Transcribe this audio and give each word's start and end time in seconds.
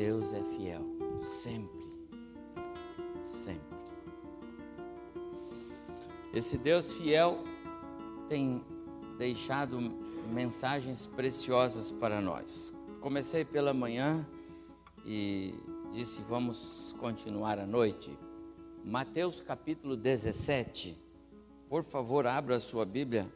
Deus 0.00 0.32
é 0.32 0.42
fiel, 0.42 0.82
sempre, 1.18 1.92
sempre. 3.22 3.78
Esse 6.32 6.56
Deus 6.56 6.94
fiel 6.94 7.44
tem 8.26 8.64
deixado 9.18 9.78
mensagens 10.32 11.06
preciosas 11.06 11.90
para 11.90 12.18
nós. 12.18 12.72
Comecei 13.02 13.44
pela 13.44 13.74
manhã 13.74 14.26
e 15.04 15.52
disse: 15.92 16.22
vamos 16.22 16.94
continuar 16.98 17.58
à 17.58 17.66
noite. 17.66 18.10
Mateus 18.82 19.42
capítulo 19.42 19.98
17. 19.98 20.96
Por 21.68 21.84
favor, 21.84 22.26
abra 22.26 22.56
a 22.56 22.60
sua 22.60 22.86
Bíblia. 22.86 23.30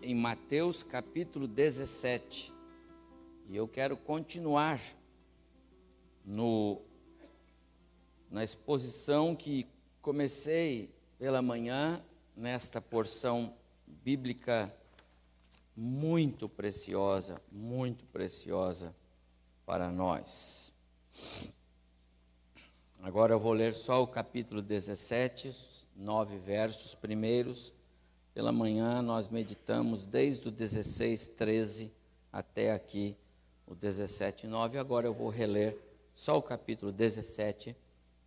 Em 0.00 0.14
Mateus 0.14 0.84
capítulo 0.84 1.48
17. 1.48 2.61
E 3.52 3.56
eu 3.56 3.68
quero 3.68 3.98
continuar 3.98 4.80
no, 6.24 6.80
na 8.30 8.42
exposição 8.42 9.36
que 9.36 9.66
comecei 10.00 10.90
pela 11.18 11.42
manhã, 11.42 12.02
nesta 12.34 12.80
porção 12.80 13.54
bíblica 13.86 14.74
muito 15.76 16.48
preciosa, 16.48 17.42
muito 17.52 18.06
preciosa 18.06 18.96
para 19.66 19.92
nós. 19.92 20.72
Agora 23.02 23.34
eu 23.34 23.38
vou 23.38 23.52
ler 23.52 23.74
só 23.74 24.02
o 24.02 24.06
capítulo 24.06 24.62
17, 24.62 25.48
os 25.48 25.86
nove 25.94 26.38
versos 26.38 26.94
primeiros. 26.94 27.74
Pela 28.32 28.50
manhã 28.50 29.02
nós 29.02 29.28
meditamos 29.28 30.06
desde 30.06 30.48
o 30.48 30.50
16, 30.50 31.26
13 31.26 31.92
até 32.32 32.72
aqui 32.72 33.14
o 33.66 33.74
17, 33.74 34.46
9. 34.46 34.78
Agora 34.78 35.06
eu 35.06 35.14
vou 35.14 35.28
reler 35.28 35.76
só 36.12 36.38
o 36.38 36.42
capítulo 36.42 36.92
17. 36.92 37.76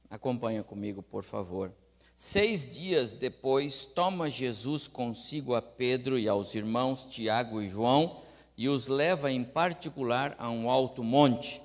Acompanha 0.09 0.64
comigo, 0.64 1.02
por 1.02 1.23
favor. 1.23 1.72
Seis 2.17 2.73
dias 2.73 3.14
depois, 3.14 3.86
toma 3.86 4.30
Jesus 4.30 4.88
consigo 4.88 5.53
a 5.53 5.61
Pedro 5.61 6.17
e 6.17 6.30
aos 6.30 6.55
irmãos 6.55 7.03
Tiago 7.05 7.61
e 7.61 7.69
João 7.69 8.22
e 8.58 8.69
os 8.69 8.88
leva 8.88 9.31
em 9.31 9.44
particular 9.44 10.36
a 10.39 10.50
um 10.50 10.69
alto 10.69 11.03
monte 11.03 11.61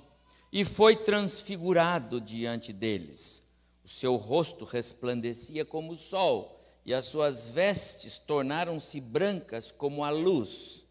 e 0.52 0.64
foi 0.64 0.96
transfigurado 0.96 2.20
diante 2.20 2.72
deles. 2.72 3.42
O 3.84 3.88
seu 3.88 4.16
rosto 4.16 4.64
resplandecia 4.64 5.64
como 5.64 5.92
o 5.92 5.96
sol, 5.96 6.60
e 6.84 6.92
as 6.92 7.04
suas 7.04 7.48
vestes 7.50 8.18
tornaram-se 8.18 9.00
brancas 9.00 9.70
como 9.70 10.02
a 10.02 10.10
luz. 10.10 10.84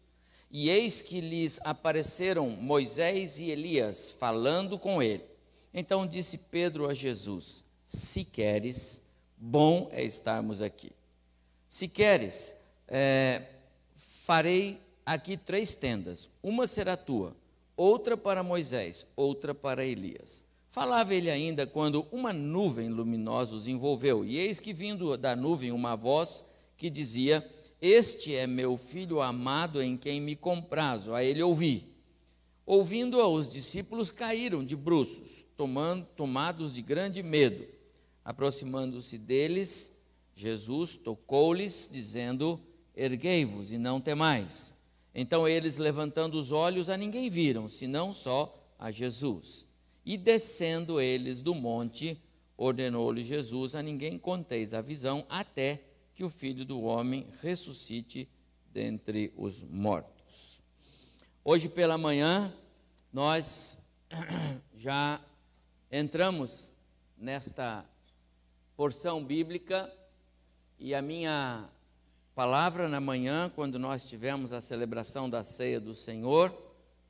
E 0.50 0.68
eis 0.68 1.00
que 1.00 1.20
lhes 1.20 1.60
apareceram 1.62 2.50
Moisés 2.50 3.38
e 3.38 3.50
Elias, 3.50 4.10
falando 4.10 4.78
com 4.78 5.02
ele. 5.02 5.24
Então 5.72 6.06
disse 6.06 6.38
Pedro 6.38 6.88
a 6.88 6.94
Jesus: 6.94 7.64
Se 7.86 8.24
queres, 8.24 9.02
bom 9.36 9.88
é 9.92 10.02
estarmos 10.02 10.60
aqui. 10.60 10.90
Se 11.68 11.86
queres, 11.86 12.56
é, 12.88 13.42
farei 13.94 14.80
aqui 15.06 15.36
três 15.36 15.74
tendas: 15.74 16.28
uma 16.42 16.66
será 16.66 16.96
tua 16.96 17.36
outra 17.80 18.14
para 18.14 18.42
Moisés, 18.42 19.06
outra 19.16 19.54
para 19.54 19.86
Elias. 19.86 20.44
Falava 20.68 21.14
ele 21.14 21.30
ainda 21.30 21.66
quando 21.66 22.06
uma 22.12 22.30
nuvem 22.30 22.90
luminosa 22.90 23.56
os 23.56 23.66
envolveu, 23.66 24.22
e 24.22 24.36
eis 24.36 24.60
que 24.60 24.74
vindo 24.74 25.16
da 25.16 25.34
nuvem 25.34 25.72
uma 25.72 25.96
voz 25.96 26.44
que 26.76 26.90
dizia: 26.90 27.48
Este 27.80 28.34
é 28.34 28.46
meu 28.46 28.76
filho 28.76 29.22
amado 29.22 29.82
em 29.82 29.96
quem 29.96 30.20
me 30.20 30.36
comprazo. 30.36 31.14
A 31.14 31.24
ele 31.24 31.42
ouvi. 31.42 31.94
Ouvindo-a, 32.66 33.26
os 33.26 33.50
discípulos 33.50 34.12
caíram 34.12 34.64
de 34.64 34.76
bruços, 34.76 35.44
tomando, 35.56 36.06
tomados 36.14 36.74
de 36.74 36.82
grande 36.82 37.22
medo. 37.22 37.66
Aproximando-se 38.22 39.16
deles, 39.16 39.92
Jesus 40.34 40.94
tocou-lhes, 40.94 41.88
dizendo: 41.90 42.60
Erguei-vos 42.94 43.72
e 43.72 43.78
não 43.78 43.98
temais. 43.98 44.74
Então 45.14 45.48
eles, 45.48 45.78
levantando 45.78 46.38
os 46.38 46.52
olhos, 46.52 46.90
a 46.90 46.96
ninguém 46.96 47.30
viram, 47.30 47.66
senão 47.66 48.12
só 48.12 48.54
a 48.78 48.90
Jesus. 48.90 49.66
E 50.04 50.16
descendo 50.18 51.00
eles 51.00 51.40
do 51.40 51.54
monte, 51.54 52.20
ordenou-lhe 52.58 53.24
Jesus: 53.24 53.74
A 53.74 53.82
ninguém 53.82 54.18
conteis 54.18 54.74
a 54.74 54.82
visão, 54.82 55.24
até 55.30 55.89
que 56.20 56.24
o 56.24 56.28
filho 56.28 56.66
do 56.66 56.82
homem 56.82 57.26
ressuscite 57.40 58.28
dentre 58.70 59.32
os 59.38 59.64
mortos. 59.64 60.60
Hoje 61.42 61.66
pela 61.66 61.96
manhã, 61.96 62.54
nós 63.10 63.78
já 64.76 65.18
entramos 65.90 66.74
nesta 67.16 67.86
porção 68.76 69.24
bíblica 69.24 69.90
e 70.78 70.94
a 70.94 71.00
minha 71.00 71.66
palavra 72.34 72.86
na 72.86 73.00
manhã, 73.00 73.50
quando 73.54 73.78
nós 73.78 74.06
tivemos 74.06 74.52
a 74.52 74.60
celebração 74.60 75.30
da 75.30 75.42
ceia 75.42 75.80
do 75.80 75.94
Senhor, 75.94 76.54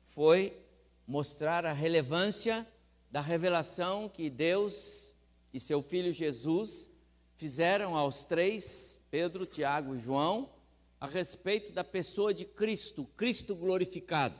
foi 0.05 0.57
mostrar 1.05 1.65
a 1.65 1.73
relevância 1.73 2.65
da 3.11 3.19
revelação 3.19 4.07
que 4.07 4.29
Deus 4.29 5.13
e 5.53 5.59
seu 5.59 5.81
filho 5.81 6.13
Jesus 6.13 6.89
fizeram 7.35 7.97
aos 7.97 8.23
três, 8.23 9.00
Pedro, 9.11 9.45
Tiago 9.45 9.93
e 9.93 9.99
João, 9.99 10.49
a 10.99 11.05
respeito 11.05 11.73
da 11.73 11.83
pessoa 11.83 12.33
de 12.33 12.45
Cristo, 12.45 13.05
Cristo 13.17 13.53
glorificado. 13.53 14.39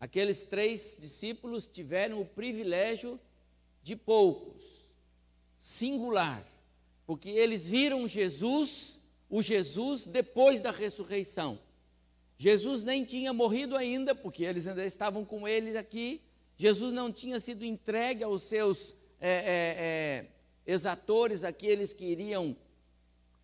Aqueles 0.00 0.42
três 0.42 0.96
discípulos 0.98 1.68
tiveram 1.68 2.20
o 2.20 2.26
privilégio 2.26 3.18
de 3.80 3.94
poucos, 3.94 4.64
singular, 5.56 6.44
porque 7.06 7.30
eles 7.30 7.66
viram 7.66 8.08
Jesus 8.08 9.00
o 9.30 9.40
Jesus 9.40 10.04
depois 10.04 10.60
da 10.60 10.72
ressurreição. 10.72 11.58
Jesus 12.36 12.82
nem 12.82 13.04
tinha 13.04 13.32
morrido 13.32 13.76
ainda, 13.76 14.16
porque 14.16 14.42
eles 14.42 14.66
ainda 14.66 14.84
estavam 14.84 15.24
com 15.24 15.46
eles 15.46 15.76
aqui. 15.76 16.20
Jesus 16.56 16.92
não 16.92 17.12
tinha 17.12 17.38
sido 17.38 17.64
entregue 17.64 18.24
aos 18.24 18.42
seus 18.42 18.96
é, 19.20 19.30
é, 19.30 19.76
é, 19.78 20.26
exatores, 20.66 21.44
aqueles 21.44 21.92
que 21.92 22.04
iriam 22.04 22.56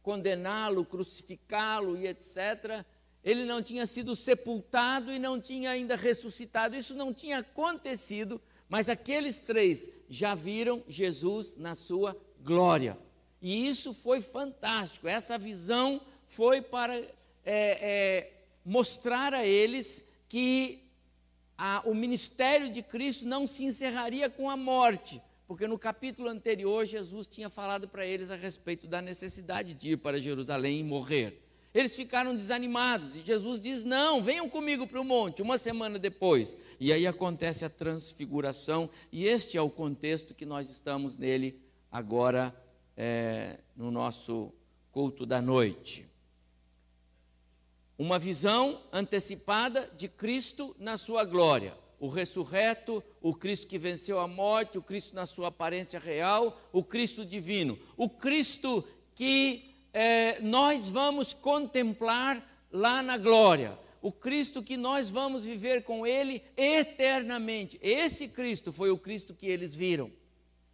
condená-lo, 0.02 0.84
crucificá-lo 0.84 1.96
e 1.96 2.06
etc. 2.06 2.84
Ele 3.22 3.44
não 3.44 3.62
tinha 3.62 3.86
sido 3.86 4.16
sepultado 4.16 5.12
e 5.12 5.18
não 5.18 5.40
tinha 5.40 5.70
ainda 5.70 5.96
ressuscitado. 5.96 6.76
Isso 6.76 6.94
não 6.94 7.12
tinha 7.12 7.38
acontecido, 7.38 8.40
mas 8.68 8.88
aqueles 8.88 9.40
três 9.40 9.90
já 10.08 10.34
viram 10.34 10.82
Jesus 10.88 11.56
na 11.56 11.74
sua 11.74 12.16
glória. 12.40 12.98
E 13.42 13.66
isso 13.68 13.94
foi 13.94 14.20
fantástico. 14.20 15.08
Essa 15.08 15.38
visão 15.38 16.00
foi 16.26 16.62
para 16.62 16.96
é, 16.96 17.08
é, 17.44 18.32
mostrar 18.64 19.34
a 19.34 19.46
eles 19.46 20.04
que 20.28 20.84
a, 21.56 21.82
o 21.84 21.94
ministério 21.94 22.70
de 22.70 22.82
Cristo 22.82 23.26
não 23.26 23.46
se 23.46 23.64
encerraria 23.64 24.30
com 24.30 24.48
a 24.48 24.56
morte, 24.56 25.20
porque 25.50 25.66
no 25.66 25.76
capítulo 25.76 26.28
anterior 26.28 26.86
Jesus 26.86 27.26
tinha 27.26 27.50
falado 27.50 27.88
para 27.88 28.06
eles 28.06 28.30
a 28.30 28.36
respeito 28.36 28.86
da 28.86 29.02
necessidade 29.02 29.74
de 29.74 29.88
ir 29.88 29.96
para 29.96 30.20
Jerusalém 30.20 30.78
e 30.78 30.84
morrer. 30.84 31.42
Eles 31.74 31.96
ficaram 31.96 32.36
desanimados 32.36 33.16
e 33.16 33.24
Jesus 33.24 33.60
diz: 33.60 33.82
Não, 33.82 34.22
venham 34.22 34.48
comigo 34.48 34.86
para 34.86 35.00
o 35.00 35.04
monte, 35.04 35.42
uma 35.42 35.58
semana 35.58 35.98
depois. 35.98 36.56
E 36.78 36.92
aí 36.92 37.04
acontece 37.04 37.64
a 37.64 37.68
transfiguração, 37.68 38.88
e 39.10 39.26
este 39.26 39.56
é 39.56 39.60
o 39.60 39.68
contexto 39.68 40.36
que 40.36 40.46
nós 40.46 40.70
estamos 40.70 41.16
nele 41.16 41.60
agora 41.90 42.54
é, 42.96 43.58
no 43.74 43.90
nosso 43.90 44.52
culto 44.92 45.26
da 45.26 45.42
noite. 45.42 46.08
Uma 47.98 48.20
visão 48.20 48.84
antecipada 48.92 49.90
de 49.96 50.06
Cristo 50.06 50.76
na 50.78 50.96
sua 50.96 51.24
glória. 51.24 51.79
O 52.00 52.08
ressurreto, 52.08 53.04
o 53.20 53.34
Cristo 53.34 53.68
que 53.68 53.78
venceu 53.78 54.18
a 54.18 54.26
morte, 54.26 54.78
o 54.78 54.82
Cristo 54.82 55.14
na 55.14 55.26
sua 55.26 55.48
aparência 55.48 56.00
real, 56.00 56.58
o 56.72 56.82
Cristo 56.82 57.24
divino. 57.24 57.78
O 57.96 58.08
Cristo 58.08 58.82
que 59.14 59.76
é, 59.92 60.40
nós 60.40 60.88
vamos 60.88 61.34
contemplar 61.34 62.66
lá 62.72 63.02
na 63.02 63.18
glória. 63.18 63.78
O 64.00 64.10
Cristo 64.10 64.62
que 64.62 64.78
nós 64.78 65.10
vamos 65.10 65.44
viver 65.44 65.84
com 65.84 66.06
Ele 66.06 66.42
eternamente. 66.56 67.78
Esse 67.82 68.28
Cristo 68.28 68.72
foi 68.72 68.90
o 68.90 68.98
Cristo 68.98 69.34
que 69.34 69.46
eles 69.46 69.74
viram. 69.74 70.10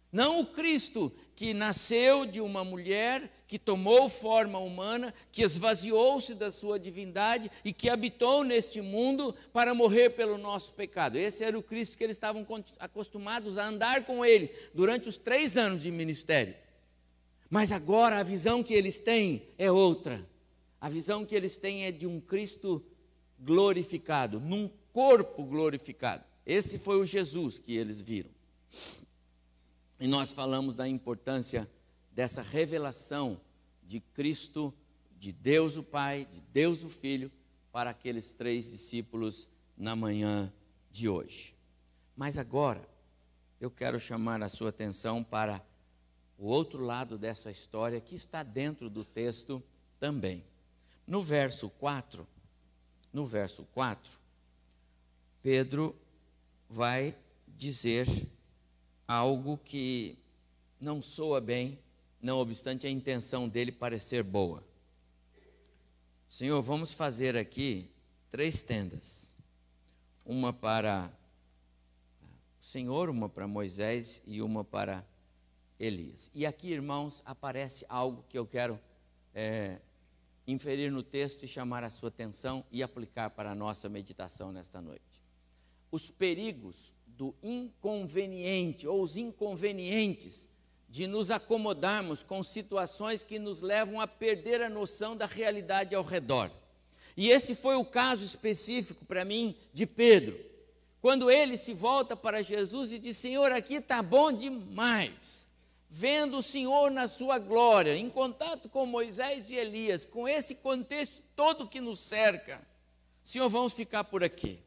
Não 0.09 0.39
o 0.39 0.45
Cristo 0.45 1.11
que 1.37 1.53
nasceu 1.53 2.25
de 2.25 2.41
uma 2.41 2.63
mulher, 2.63 3.43
que 3.47 3.59
tomou 3.59 4.09
forma 4.09 4.57
humana, 4.57 5.13
que 5.31 5.43
esvaziou-se 5.43 6.33
da 6.33 6.49
sua 6.49 6.79
divindade 6.79 7.51
e 7.63 7.71
que 7.71 7.91
habitou 7.91 8.43
neste 8.43 8.81
mundo 8.81 9.35
para 9.53 9.75
morrer 9.75 10.09
pelo 10.09 10.35
nosso 10.39 10.73
pecado. 10.73 11.15
Esse 11.15 11.43
era 11.43 11.55
o 11.55 11.61
Cristo 11.61 11.95
que 11.95 12.03
eles 12.03 12.15
estavam 12.15 12.43
acostumados 12.79 13.59
a 13.59 13.67
andar 13.67 14.03
com 14.03 14.25
ele 14.25 14.51
durante 14.73 15.07
os 15.07 15.15
três 15.15 15.55
anos 15.55 15.83
de 15.83 15.91
ministério. 15.91 16.55
Mas 17.51 17.71
agora 17.71 18.17
a 18.17 18.23
visão 18.23 18.63
que 18.63 18.73
eles 18.73 18.99
têm 18.99 19.43
é 19.59 19.71
outra. 19.71 20.27
A 20.81 20.89
visão 20.89 21.23
que 21.23 21.35
eles 21.35 21.55
têm 21.55 21.85
é 21.85 21.91
de 21.91 22.07
um 22.07 22.19
Cristo 22.19 22.83
glorificado, 23.37 24.39
num 24.39 24.67
corpo 24.91 25.43
glorificado. 25.43 26.23
Esse 26.43 26.79
foi 26.79 26.97
o 26.97 27.05
Jesus 27.05 27.59
que 27.59 27.77
eles 27.77 28.01
viram. 28.01 28.31
E 29.99 30.07
nós 30.07 30.31
falamos 30.33 30.75
da 30.75 30.87
importância 30.87 31.69
dessa 32.11 32.41
revelação 32.41 33.39
de 33.83 33.99
Cristo, 33.99 34.73
de 35.17 35.31
Deus 35.31 35.77
o 35.77 35.83
Pai, 35.83 36.27
de 36.31 36.41
Deus 36.41 36.83
o 36.83 36.89
Filho, 36.89 37.31
para 37.71 37.89
aqueles 37.89 38.33
três 38.33 38.69
discípulos 38.69 39.47
na 39.75 39.95
manhã 39.95 40.51
de 40.91 41.07
hoje. 41.07 41.55
Mas 42.15 42.37
agora, 42.37 42.87
eu 43.59 43.71
quero 43.71 43.99
chamar 43.99 44.41
a 44.43 44.49
sua 44.49 44.69
atenção 44.69 45.23
para 45.23 45.63
o 46.37 46.45
outro 46.45 46.83
lado 46.83 47.17
dessa 47.17 47.49
história 47.49 47.99
que 47.99 48.15
está 48.15 48.43
dentro 48.43 48.89
do 48.89 49.03
texto 49.03 49.61
também. 49.99 50.43
No 51.05 51.21
verso 51.21 51.69
4, 51.69 52.27
no 53.11 53.25
verso 53.25 53.63
4, 53.73 54.11
Pedro 55.41 55.95
vai 56.69 57.15
dizer 57.47 58.07
algo 59.07 59.57
que 59.63 60.17
não 60.79 61.01
soa 61.01 61.39
bem, 61.39 61.79
não 62.21 62.39
obstante 62.39 62.85
a 62.85 62.89
intenção 62.89 63.47
dele 63.47 63.71
parecer 63.71 64.23
boa. 64.23 64.63
Senhor, 66.27 66.61
vamos 66.61 66.93
fazer 66.93 67.37
aqui 67.37 67.89
três 68.29 68.61
tendas. 68.61 69.33
Uma 70.25 70.51
para 70.51 71.09
o 72.59 72.63
Senhor, 72.63 73.09
uma 73.09 73.29
para 73.29 73.47
Moisés 73.47 74.21
e 74.25 74.41
uma 74.41 74.63
para 74.63 75.05
Elias. 75.79 76.29
E 76.35 76.45
aqui, 76.45 76.71
irmãos, 76.71 77.23
aparece 77.25 77.85
algo 77.87 78.25
que 78.27 78.37
eu 78.37 78.45
quero 78.45 78.77
é, 79.33 79.79
inferir 80.45 80.91
no 80.91 81.01
texto 81.01 81.43
e 81.43 81.47
chamar 81.47 81.83
a 81.83 81.89
sua 81.89 82.09
atenção 82.09 82.65
e 82.71 82.83
aplicar 82.83 83.29
para 83.29 83.51
a 83.51 83.55
nossa 83.55 83.87
meditação 83.87 84.51
nesta 84.51 84.81
noite. 84.81 85.21
Os 85.89 86.11
perigos 86.11 86.93
do 87.17 87.33
inconveniente 87.41 88.87
ou 88.87 89.01
os 89.01 89.17
inconvenientes 89.17 90.47
de 90.87 91.07
nos 91.07 91.31
acomodarmos 91.31 92.21
com 92.21 92.43
situações 92.43 93.23
que 93.23 93.39
nos 93.39 93.61
levam 93.61 93.99
a 93.99 94.07
perder 94.07 94.61
a 94.61 94.69
noção 94.69 95.17
da 95.17 95.25
realidade 95.25 95.95
ao 95.95 96.03
redor. 96.03 96.51
E 97.17 97.29
esse 97.29 97.55
foi 97.55 97.75
o 97.75 97.83
caso 97.83 98.23
específico 98.23 99.03
para 99.03 99.25
mim 99.25 99.55
de 99.73 99.87
Pedro. 99.87 100.39
Quando 101.01 101.31
ele 101.31 101.57
se 101.57 101.73
volta 101.73 102.15
para 102.15 102.43
Jesus 102.43 102.93
e 102.93 102.99
diz: 102.99 103.17
Senhor, 103.17 103.51
aqui 103.51 103.75
está 103.75 104.01
bom 104.03 104.31
demais 104.31 105.47
vendo 105.89 106.37
o 106.37 106.43
Senhor 106.43 106.91
na 106.91 107.07
sua 107.07 107.39
glória, 107.39 107.95
em 107.95 108.09
contato 108.09 108.69
com 108.69 108.85
Moisés 108.85 109.49
e 109.49 109.55
Elias, 109.55 110.05
com 110.05 110.27
esse 110.27 110.53
contexto 110.53 111.21
todo 111.35 111.67
que 111.67 111.79
nos 111.79 111.99
cerca, 112.01 112.61
Senhor, 113.23 113.49
vamos 113.49 113.73
ficar 113.73 114.03
por 114.03 114.23
aqui. 114.23 114.59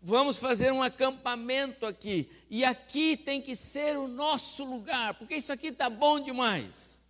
Vamos 0.00 0.38
fazer 0.38 0.72
um 0.72 0.82
acampamento 0.82 1.84
aqui. 1.84 2.30
E 2.48 2.64
aqui 2.64 3.16
tem 3.16 3.42
que 3.42 3.56
ser 3.56 3.96
o 3.98 4.06
nosso 4.06 4.64
lugar, 4.64 5.14
porque 5.14 5.34
isso 5.34 5.52
aqui 5.52 5.68
está 5.68 5.90
bom 5.90 6.20
demais. 6.20 7.00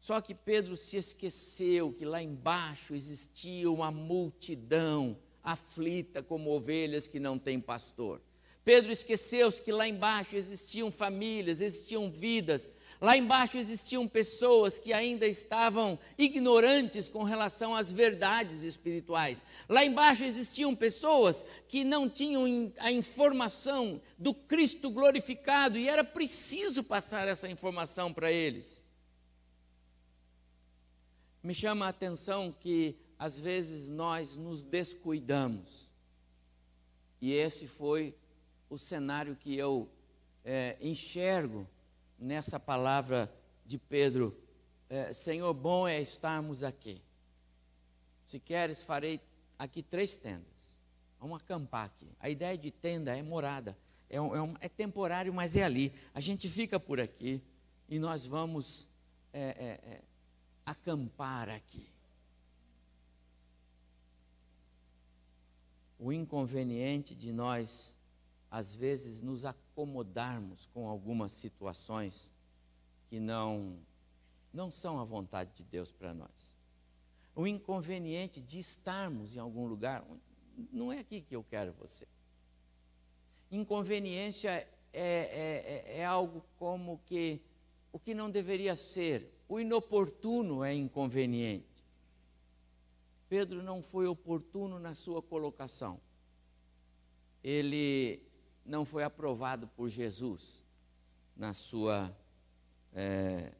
Só 0.00 0.20
que 0.20 0.34
Pedro 0.34 0.76
se 0.76 0.96
esqueceu 0.96 1.92
que 1.92 2.06
lá 2.06 2.22
embaixo 2.22 2.94
existia 2.94 3.70
uma 3.70 3.90
multidão 3.90 5.18
aflita 5.42 6.22
como 6.22 6.50
ovelhas 6.50 7.06
que 7.06 7.20
não 7.20 7.38
têm 7.38 7.60
pastor. 7.60 8.22
Pedro 8.64 8.90
esqueceu-se 8.90 9.60
que 9.60 9.72
lá 9.72 9.86
embaixo 9.86 10.36
existiam 10.36 10.90
famílias, 10.90 11.60
existiam 11.60 12.10
vidas, 12.10 12.70
lá 13.00 13.16
embaixo 13.16 13.56
existiam 13.56 14.06
pessoas 14.06 14.78
que 14.78 14.92
ainda 14.92 15.26
estavam 15.26 15.98
ignorantes 16.18 17.08
com 17.08 17.22
relação 17.22 17.74
às 17.74 17.90
verdades 17.90 18.62
espirituais. 18.62 19.44
Lá 19.68 19.84
embaixo 19.84 20.24
existiam 20.24 20.74
pessoas 20.76 21.44
que 21.66 21.82
não 21.82 22.08
tinham 22.08 22.72
a 22.78 22.92
informação 22.92 24.00
do 24.18 24.34
Cristo 24.34 24.90
glorificado 24.90 25.78
e 25.78 25.88
era 25.88 26.04
preciso 26.04 26.84
passar 26.84 27.26
essa 27.26 27.48
informação 27.48 28.12
para 28.12 28.30
eles. 28.30 28.82
Me 31.42 31.54
chama 31.54 31.86
a 31.86 31.88
atenção 31.88 32.54
que 32.60 32.96
às 33.18 33.38
vezes 33.38 33.88
nós 33.88 34.36
nos 34.36 34.64
descuidamos. 34.64 35.90
E 37.20 37.32
esse 37.32 37.66
foi 37.66 38.14
o 38.68 38.78
cenário 38.78 39.36
que 39.36 39.56
eu 39.56 39.90
é, 40.44 40.76
enxergo 40.80 41.66
nessa 42.20 42.60
palavra 42.60 43.32
de 43.64 43.78
Pedro: 43.78 44.36
é, 44.88 45.12
Senhor, 45.12 45.52
bom 45.54 45.88
é 45.88 46.00
estarmos 46.00 46.62
aqui. 46.62 47.02
Se 48.26 48.38
queres, 48.38 48.82
farei 48.82 49.20
aqui 49.58 49.82
três 49.82 50.16
tendas. 50.16 50.78
Vamos 51.18 51.40
acampar 51.40 51.86
aqui. 51.86 52.08
A 52.20 52.28
ideia 52.28 52.56
de 52.56 52.70
tenda 52.70 53.16
é 53.16 53.22
morada. 53.22 53.76
É, 54.08 54.20
um, 54.20 54.34
é, 54.34 54.42
um, 54.42 54.54
é 54.60 54.68
temporário, 54.68 55.32
mas 55.32 55.56
é 55.56 55.64
ali. 55.64 55.92
A 56.14 56.20
gente 56.20 56.48
fica 56.48 56.78
por 56.78 57.00
aqui 57.00 57.42
e 57.88 57.98
nós 57.98 58.26
vamos 58.26 58.88
é, 59.32 59.40
é, 59.40 59.92
é 59.92 60.00
acampar 60.64 61.48
aqui. 61.48 61.88
O 65.98 66.12
inconveniente 66.12 67.14
de 67.14 67.32
nós 67.32 67.94
às 68.50 68.74
vezes, 68.74 69.22
nos 69.22 69.44
acomodarmos 69.44 70.66
com 70.66 70.88
algumas 70.88 71.32
situações 71.32 72.32
que 73.08 73.20
não, 73.20 73.78
não 74.52 74.70
são 74.70 74.98
a 74.98 75.04
vontade 75.04 75.52
de 75.54 75.64
Deus 75.64 75.92
para 75.92 76.12
nós. 76.12 76.54
O 77.34 77.46
inconveniente 77.46 78.40
de 78.40 78.58
estarmos 78.58 79.36
em 79.36 79.38
algum 79.38 79.66
lugar, 79.66 80.04
não 80.72 80.92
é 80.92 80.98
aqui 80.98 81.20
que 81.20 81.36
eu 81.36 81.44
quero 81.44 81.72
você. 81.72 82.06
Inconveniência 83.50 84.50
é, 84.50 84.68
é, 84.92 85.94
é, 85.96 85.98
é 86.00 86.04
algo 86.04 86.44
como 86.58 87.00
que 87.06 87.40
o 87.92 87.98
que 87.98 88.14
não 88.14 88.30
deveria 88.30 88.76
ser, 88.76 89.28
o 89.48 89.58
inoportuno 89.58 90.62
é 90.62 90.72
inconveniente. 90.72 91.66
Pedro 93.28 93.62
não 93.62 93.82
foi 93.82 94.06
oportuno 94.06 94.78
na 94.78 94.94
sua 94.94 95.20
colocação. 95.22 96.00
Ele 97.42 98.22
não 98.70 98.84
foi 98.84 99.02
aprovado 99.02 99.66
por 99.66 99.88
Jesus 99.88 100.62
na 101.36 101.52
sua 101.52 102.16
é, 102.94 103.52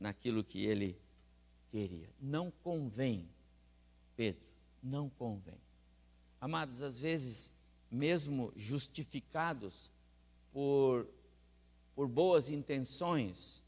naquilo 0.00 0.42
que 0.42 0.64
ele 0.64 0.98
queria. 1.68 2.08
Não 2.18 2.50
convém, 2.50 3.28
Pedro, 4.16 4.40
não 4.82 5.10
convém. 5.10 5.60
Amados, 6.40 6.82
às 6.82 7.02
vezes, 7.02 7.52
mesmo 7.90 8.50
justificados 8.56 9.90
por, 10.50 11.06
por 11.94 12.08
boas 12.08 12.48
intenções, 12.48 13.62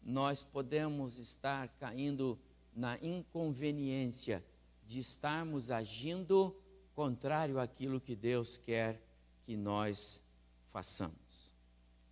nós 0.00 0.44
podemos 0.44 1.18
estar 1.18 1.66
caindo 1.80 2.38
na 2.72 2.96
inconveniência 3.02 4.44
de 4.86 5.00
estarmos 5.00 5.72
agindo 5.72 6.54
contrário 6.94 7.58
àquilo 7.58 8.00
que 8.00 8.14
Deus 8.14 8.56
quer 8.56 9.02
que 9.44 9.56
nós 9.56 10.22
façamos. 10.68 11.54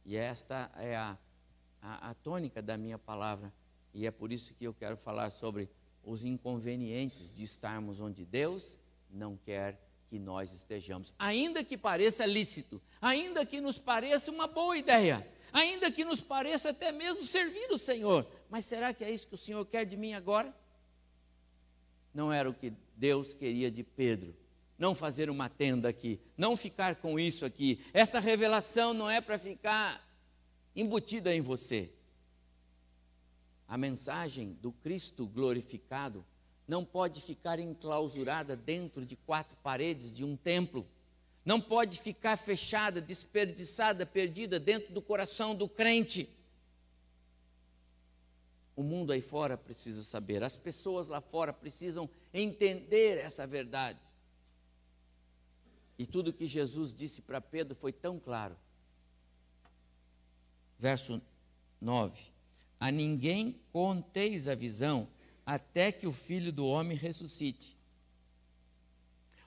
E 0.04 0.16
esta 0.16 0.70
é 0.76 0.96
a, 0.96 1.18
a, 1.80 2.10
a 2.10 2.14
tônica 2.14 2.60
da 2.60 2.76
minha 2.76 2.98
palavra, 2.98 3.52
e 3.94 4.06
é 4.06 4.10
por 4.10 4.32
isso 4.32 4.54
que 4.54 4.64
eu 4.64 4.74
quero 4.74 4.96
falar 4.96 5.30
sobre 5.30 5.68
os 6.04 6.24
inconvenientes 6.24 7.32
de 7.32 7.44
estarmos 7.44 8.00
onde 8.00 8.24
Deus 8.24 8.78
não 9.10 9.36
quer 9.36 9.80
que 10.08 10.18
nós 10.18 10.52
estejamos. 10.52 11.12
Ainda 11.18 11.62
que 11.62 11.76
pareça 11.78 12.26
lícito, 12.26 12.82
ainda 13.00 13.46
que 13.46 13.60
nos 13.60 13.78
pareça 13.78 14.30
uma 14.30 14.46
boa 14.46 14.76
ideia, 14.76 15.26
ainda 15.52 15.90
que 15.90 16.04
nos 16.04 16.20
pareça 16.20 16.70
até 16.70 16.90
mesmo 16.92 17.22
servir 17.22 17.70
o 17.70 17.78
Senhor, 17.78 18.26
mas 18.50 18.64
será 18.66 18.92
que 18.92 19.04
é 19.04 19.10
isso 19.10 19.28
que 19.28 19.34
o 19.34 19.38
Senhor 19.38 19.64
quer 19.66 19.84
de 19.84 19.96
mim 19.96 20.14
agora? 20.14 20.54
Não 22.12 22.32
era 22.32 22.50
o 22.50 22.54
que 22.54 22.72
Deus 22.96 23.32
queria 23.32 23.70
de 23.70 23.82
Pedro 23.82 24.36
não 24.82 24.96
fazer 24.96 25.30
uma 25.30 25.48
tenda 25.48 25.88
aqui, 25.88 26.18
não 26.36 26.56
ficar 26.56 26.96
com 26.96 27.16
isso 27.16 27.46
aqui. 27.46 27.80
Essa 27.94 28.18
revelação 28.18 28.92
não 28.92 29.08
é 29.08 29.20
para 29.20 29.38
ficar 29.38 30.04
embutida 30.74 31.32
em 31.32 31.40
você. 31.40 31.88
A 33.68 33.78
mensagem 33.78 34.54
do 34.60 34.72
Cristo 34.72 35.24
glorificado 35.24 36.26
não 36.66 36.84
pode 36.84 37.20
ficar 37.20 37.60
enclausurada 37.60 38.56
dentro 38.56 39.06
de 39.06 39.14
quatro 39.14 39.56
paredes 39.62 40.12
de 40.12 40.24
um 40.24 40.36
templo. 40.36 40.84
Não 41.44 41.60
pode 41.60 42.00
ficar 42.00 42.36
fechada, 42.36 43.00
desperdiçada, 43.00 44.04
perdida 44.04 44.58
dentro 44.58 44.92
do 44.92 45.00
coração 45.00 45.54
do 45.54 45.68
crente. 45.68 46.28
O 48.74 48.82
mundo 48.82 49.12
aí 49.12 49.20
fora 49.20 49.56
precisa 49.56 50.02
saber, 50.02 50.42
as 50.42 50.56
pessoas 50.56 51.06
lá 51.06 51.20
fora 51.20 51.52
precisam 51.52 52.10
entender 52.34 53.18
essa 53.18 53.46
verdade. 53.46 54.00
E 56.02 56.06
tudo 56.06 56.32
que 56.32 56.48
Jesus 56.48 56.92
disse 56.92 57.22
para 57.22 57.40
Pedro 57.40 57.76
foi 57.76 57.92
tão 57.92 58.18
claro. 58.18 58.56
Verso 60.76 61.22
9: 61.80 62.20
A 62.80 62.90
ninguém 62.90 63.60
conteis 63.72 64.48
a 64.48 64.54
visão 64.56 65.06
até 65.46 65.92
que 65.92 66.04
o 66.04 66.12
filho 66.12 66.52
do 66.52 66.66
homem 66.66 66.96
ressuscite. 66.96 67.78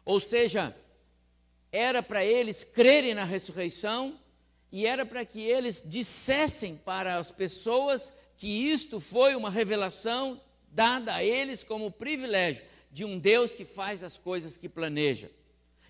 Ou 0.05 0.21
seja, 0.21 0.74
era 1.74 2.01
para 2.01 2.24
eles 2.24 2.63
crerem 2.63 3.13
na 3.13 3.25
ressurreição 3.25 4.17
e 4.71 4.85
era 4.85 5.05
para 5.05 5.25
que 5.25 5.41
eles 5.41 5.83
dissessem 5.85 6.77
para 6.77 7.17
as 7.17 7.33
pessoas 7.33 8.13
que 8.38 8.47
isto 8.47 9.01
foi 9.01 9.35
uma 9.35 9.50
revelação 9.50 10.41
dada 10.71 11.15
a 11.15 11.21
eles 11.21 11.65
como 11.65 11.91
privilégio 11.91 12.63
de 12.89 13.03
um 13.03 13.19
Deus 13.19 13.53
que 13.53 13.65
faz 13.65 14.01
as 14.05 14.17
coisas 14.17 14.55
que 14.55 14.69
planeja. 14.69 15.29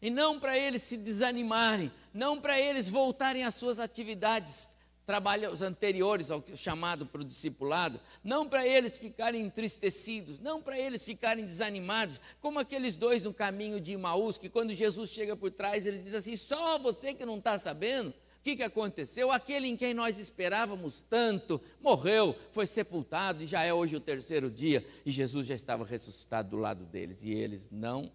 E 0.05 0.09
não 0.11 0.39
para 0.39 0.55
eles 0.55 0.83
se 0.83 0.97
desanimarem, 0.97 1.91
não 2.13 2.39
para 2.39 2.59
eles 2.59 2.87
voltarem 2.87 3.43
às 3.43 3.55
suas 3.55 3.79
atividades, 3.79 4.69
trabalhos 5.03 5.63
anteriores 5.63 6.29
ao 6.29 6.43
chamado 6.55 7.07
para 7.07 7.21
o 7.21 7.25
discipulado, 7.25 7.99
não 8.23 8.47
para 8.47 8.67
eles 8.67 8.99
ficarem 8.99 9.41
entristecidos, 9.41 10.39
não 10.39 10.61
para 10.61 10.77
eles 10.77 11.03
ficarem 11.03 11.43
desanimados, 11.43 12.21
como 12.39 12.59
aqueles 12.59 12.95
dois 12.95 13.23
no 13.23 13.33
caminho 13.33 13.81
de 13.81 13.93
Imaús, 13.93 14.37
que 14.37 14.47
quando 14.47 14.73
Jesus 14.73 15.09
chega 15.09 15.35
por 15.35 15.49
trás, 15.49 15.87
ele 15.87 15.97
diz 15.97 16.13
assim: 16.13 16.35
só 16.35 16.77
você 16.77 17.11
que 17.15 17.25
não 17.25 17.39
está 17.39 17.57
sabendo, 17.57 18.13
que, 18.45 18.55
que 18.55 18.61
aconteceu? 18.61 19.31
Aquele 19.31 19.67
em 19.67 19.75
quem 19.75 19.91
nós 19.91 20.19
esperávamos 20.19 21.01
tanto 21.09 21.59
morreu, 21.81 22.35
foi 22.51 22.67
sepultado 22.67 23.41
e 23.41 23.47
já 23.47 23.63
é 23.63 23.73
hoje 23.73 23.95
o 23.95 23.99
terceiro 23.99 24.51
dia, 24.51 24.85
e 25.03 25.09
Jesus 25.09 25.47
já 25.47 25.55
estava 25.55 25.83
ressuscitado 25.83 26.51
do 26.51 26.57
lado 26.57 26.85
deles, 26.85 27.23
e 27.23 27.31
eles 27.31 27.71
não 27.71 28.11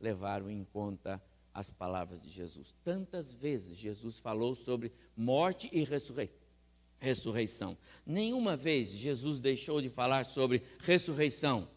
levaram 0.00 0.50
em 0.50 0.64
conta 0.64 1.22
as 1.58 1.70
palavras 1.70 2.20
de 2.20 2.28
Jesus. 2.28 2.74
Tantas 2.84 3.34
vezes 3.34 3.76
Jesus 3.76 4.18
falou 4.18 4.54
sobre 4.54 4.92
morte 5.16 5.68
e 5.72 5.84
ressurreição. 7.00 7.76
Nenhuma 8.04 8.56
vez 8.56 8.90
Jesus 8.90 9.40
deixou 9.40 9.80
de 9.80 9.88
falar 9.88 10.24
sobre 10.24 10.62
ressurreição. 10.80 11.68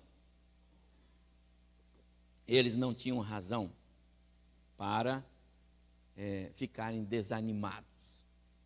Eles 2.47 2.75
não 2.75 2.93
tinham 2.93 3.19
razão 3.19 3.71
para 4.77 5.25
é, 6.17 6.51
ficarem 6.55 7.03
desanimados 7.03 7.91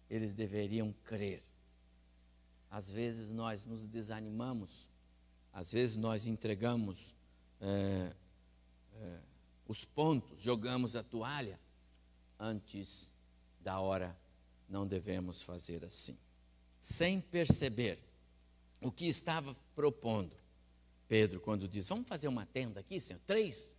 eles 0.10 0.34
deveriam 0.34 0.94
crer. 1.04 1.44
Às 2.70 2.90
vezes 2.90 3.30
nós 3.30 3.66
nos 3.66 3.88
desanimamos, 3.88 4.90
às 5.54 5.72
vezes 5.72 5.96
nós 5.96 6.28
entregamos 6.28 7.16
é, 7.62 8.16
é, 8.94 9.20
os 9.68 9.86
pontos, 9.86 10.42
jogamos 10.42 10.96
a 10.96 11.04
toalha. 11.04 11.60
Antes 12.40 13.14
da 13.62 13.80
hora, 13.80 14.18
não 14.68 14.86
devemos 14.86 15.42
fazer 15.42 15.84
assim. 15.86 16.18
Sem 16.80 17.20
perceber 17.22 18.00
o 18.82 18.92
que 18.92 19.08
estava 19.08 19.56
propondo 19.74 20.36
Pedro, 21.08 21.40
quando 21.40 21.68
diz: 21.68 21.88
Vamos 21.88 22.08
fazer 22.08 22.28
uma 22.28 22.46
tenda 22.46 22.80
aqui, 22.80 23.00
Senhor? 23.00 23.22
Três. 23.26 23.74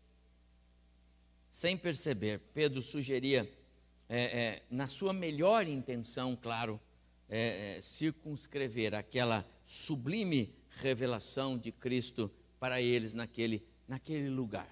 Sem 1.50 1.76
perceber, 1.76 2.40
Pedro 2.52 2.82
sugeria 2.82 3.50
é, 4.08 4.20
é, 4.20 4.62
na 4.70 4.86
sua 4.86 5.12
melhor 5.12 5.66
intenção, 5.66 6.36
claro, 6.36 6.80
é, 7.28 7.76
é, 7.76 7.80
circunscrever 7.80 8.94
aquela 8.94 9.46
sublime 9.64 10.54
revelação 10.70 11.56
de 11.56 11.72
Cristo 11.72 12.30
para 12.60 12.80
eles 12.80 13.14
naquele, 13.14 13.66
naquele 13.88 14.28
lugar. 14.28 14.68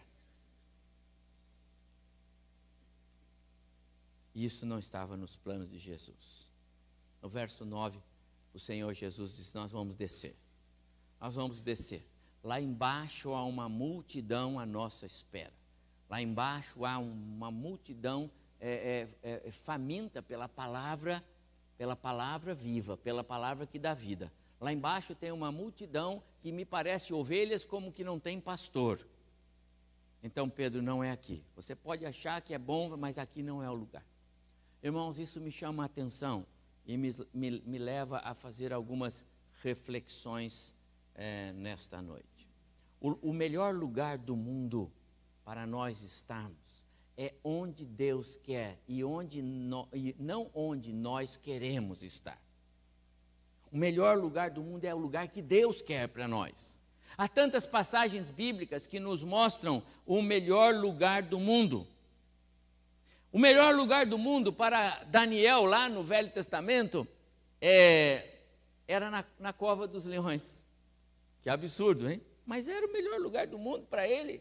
Isso 4.34 4.66
não 4.66 4.78
estava 4.78 5.16
nos 5.16 5.36
planos 5.36 5.70
de 5.70 5.78
Jesus. 5.78 6.50
No 7.22 7.28
verso 7.28 7.64
9, 7.64 7.98
o 8.52 8.58
Senhor 8.58 8.92
Jesus 8.92 9.36
diz: 9.36 9.54
Nós 9.54 9.70
vamos 9.70 9.94
descer. 9.94 10.36
Nós 11.20 11.34
vamos 11.34 11.62
descer. 11.62 12.04
Lá 12.42 12.60
embaixo 12.60 13.32
há 13.32 13.44
uma 13.44 13.68
multidão 13.68 14.58
à 14.58 14.66
nossa 14.66 15.06
espera. 15.06 15.52
Lá 16.10 16.20
embaixo 16.20 16.84
há 16.84 16.98
uma 16.98 17.50
multidão 17.50 18.30
é, 18.60 19.08
é, 19.22 19.42
é, 19.46 19.50
faminta 19.50 20.22
pela 20.22 20.48
palavra, 20.48 21.24
pela 21.78 21.96
palavra 21.96 22.54
viva, 22.54 22.96
pela 22.96 23.24
palavra 23.24 23.66
que 23.66 23.78
dá 23.78 23.94
vida. 23.94 24.30
Lá 24.60 24.72
embaixo 24.72 25.14
tem 25.14 25.32
uma 25.32 25.50
multidão 25.50 26.22
que 26.40 26.52
me 26.52 26.64
parece 26.64 27.14
ovelhas 27.14 27.64
como 27.64 27.92
que 27.92 28.04
não 28.04 28.20
tem 28.20 28.40
pastor. 28.40 29.06
Então, 30.22 30.48
Pedro, 30.48 30.82
não 30.82 31.02
é 31.04 31.10
aqui. 31.10 31.42
Você 31.56 31.74
pode 31.74 32.04
achar 32.04 32.40
que 32.40 32.54
é 32.54 32.58
bom, 32.58 32.96
mas 32.96 33.18
aqui 33.18 33.42
não 33.42 33.62
é 33.62 33.68
o 33.68 33.74
lugar. 33.74 34.04
Irmãos, 34.84 35.18
isso 35.18 35.40
me 35.40 35.50
chama 35.50 35.82
a 35.82 35.86
atenção 35.86 36.46
e 36.84 36.98
me, 36.98 37.10
me, 37.32 37.62
me 37.64 37.78
leva 37.78 38.18
a 38.18 38.34
fazer 38.34 38.70
algumas 38.70 39.24
reflexões 39.62 40.74
é, 41.14 41.54
nesta 41.54 42.02
noite. 42.02 42.46
O, 43.00 43.30
o 43.30 43.32
melhor 43.32 43.74
lugar 43.74 44.18
do 44.18 44.36
mundo 44.36 44.92
para 45.42 45.66
nós 45.66 46.02
estarmos 46.02 46.84
é 47.16 47.32
onde 47.42 47.86
Deus 47.86 48.36
quer 48.36 48.78
e, 48.86 49.02
onde 49.02 49.40
no, 49.40 49.88
e 49.90 50.14
não 50.18 50.50
onde 50.52 50.92
nós 50.92 51.34
queremos 51.34 52.02
estar. 52.02 52.38
O 53.72 53.78
melhor 53.78 54.18
lugar 54.18 54.50
do 54.50 54.62
mundo 54.62 54.84
é 54.84 54.94
o 54.94 54.98
lugar 54.98 55.28
que 55.28 55.40
Deus 55.40 55.80
quer 55.80 56.08
para 56.08 56.28
nós. 56.28 56.78
Há 57.16 57.26
tantas 57.26 57.64
passagens 57.64 58.28
bíblicas 58.28 58.86
que 58.86 59.00
nos 59.00 59.22
mostram 59.22 59.82
o 60.04 60.20
melhor 60.20 60.74
lugar 60.74 61.22
do 61.22 61.40
mundo. 61.40 61.88
O 63.34 63.38
melhor 63.40 63.74
lugar 63.74 64.06
do 64.06 64.16
mundo 64.16 64.52
para 64.52 65.02
Daniel, 65.06 65.64
lá 65.64 65.88
no 65.88 66.04
Velho 66.04 66.30
Testamento, 66.30 67.04
é, 67.60 68.42
era 68.86 69.10
na, 69.10 69.24
na 69.40 69.52
cova 69.52 69.88
dos 69.88 70.06
leões. 70.06 70.64
Que 71.42 71.50
absurdo, 71.50 72.08
hein? 72.08 72.22
Mas 72.46 72.68
era 72.68 72.86
o 72.86 72.92
melhor 72.92 73.18
lugar 73.18 73.48
do 73.48 73.58
mundo 73.58 73.86
para 73.86 74.08
ele. 74.08 74.40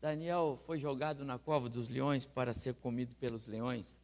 Daniel 0.00 0.60
foi 0.66 0.80
jogado 0.80 1.24
na 1.24 1.38
cova 1.38 1.68
dos 1.68 1.88
leões 1.88 2.26
para 2.26 2.52
ser 2.52 2.74
comido 2.74 3.14
pelos 3.14 3.46
leões. 3.46 3.96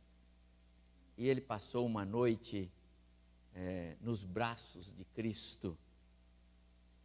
E 1.18 1.26
ele 1.26 1.40
passou 1.40 1.84
uma 1.84 2.04
noite 2.04 2.70
é, 3.56 3.96
nos 4.00 4.22
braços 4.22 4.94
de 4.94 5.04
Cristo. 5.04 5.76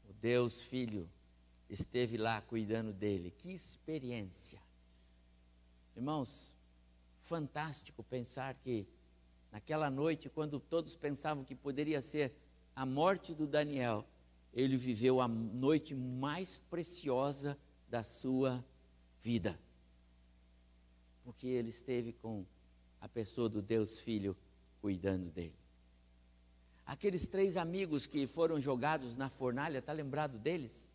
O 0.07 0.13
Deus 0.13 0.61
Filho 0.61 1.09
esteve 1.67 2.15
lá 2.15 2.43
cuidando 2.43 2.93
dele. 2.93 3.33
Que 3.35 3.51
experiência! 3.51 4.68
Irmãos, 5.99 6.55
fantástico 7.23 8.01
pensar 8.01 8.53
que 8.53 8.87
naquela 9.51 9.89
noite, 9.89 10.29
quando 10.29 10.57
todos 10.57 10.95
pensavam 10.95 11.43
que 11.43 11.53
poderia 11.53 11.99
ser 11.99 12.31
a 12.73 12.85
morte 12.85 13.33
do 13.33 13.45
Daniel, 13.45 14.07
ele 14.53 14.77
viveu 14.77 15.19
a 15.19 15.27
noite 15.27 15.93
mais 15.93 16.57
preciosa 16.57 17.59
da 17.89 18.01
sua 18.01 18.63
vida. 19.21 19.59
Porque 21.25 21.47
ele 21.47 21.67
esteve 21.67 22.13
com 22.13 22.45
a 23.01 23.09
pessoa 23.09 23.49
do 23.49 23.61
Deus 23.61 23.99
Filho 23.99 24.37
cuidando 24.79 25.29
dele. 25.29 25.59
Aqueles 26.85 27.27
três 27.27 27.57
amigos 27.57 28.05
que 28.05 28.25
foram 28.25 28.57
jogados 28.57 29.17
na 29.17 29.27
fornalha, 29.29 29.79
está 29.79 29.91
lembrado 29.91 30.39
deles? 30.39 30.89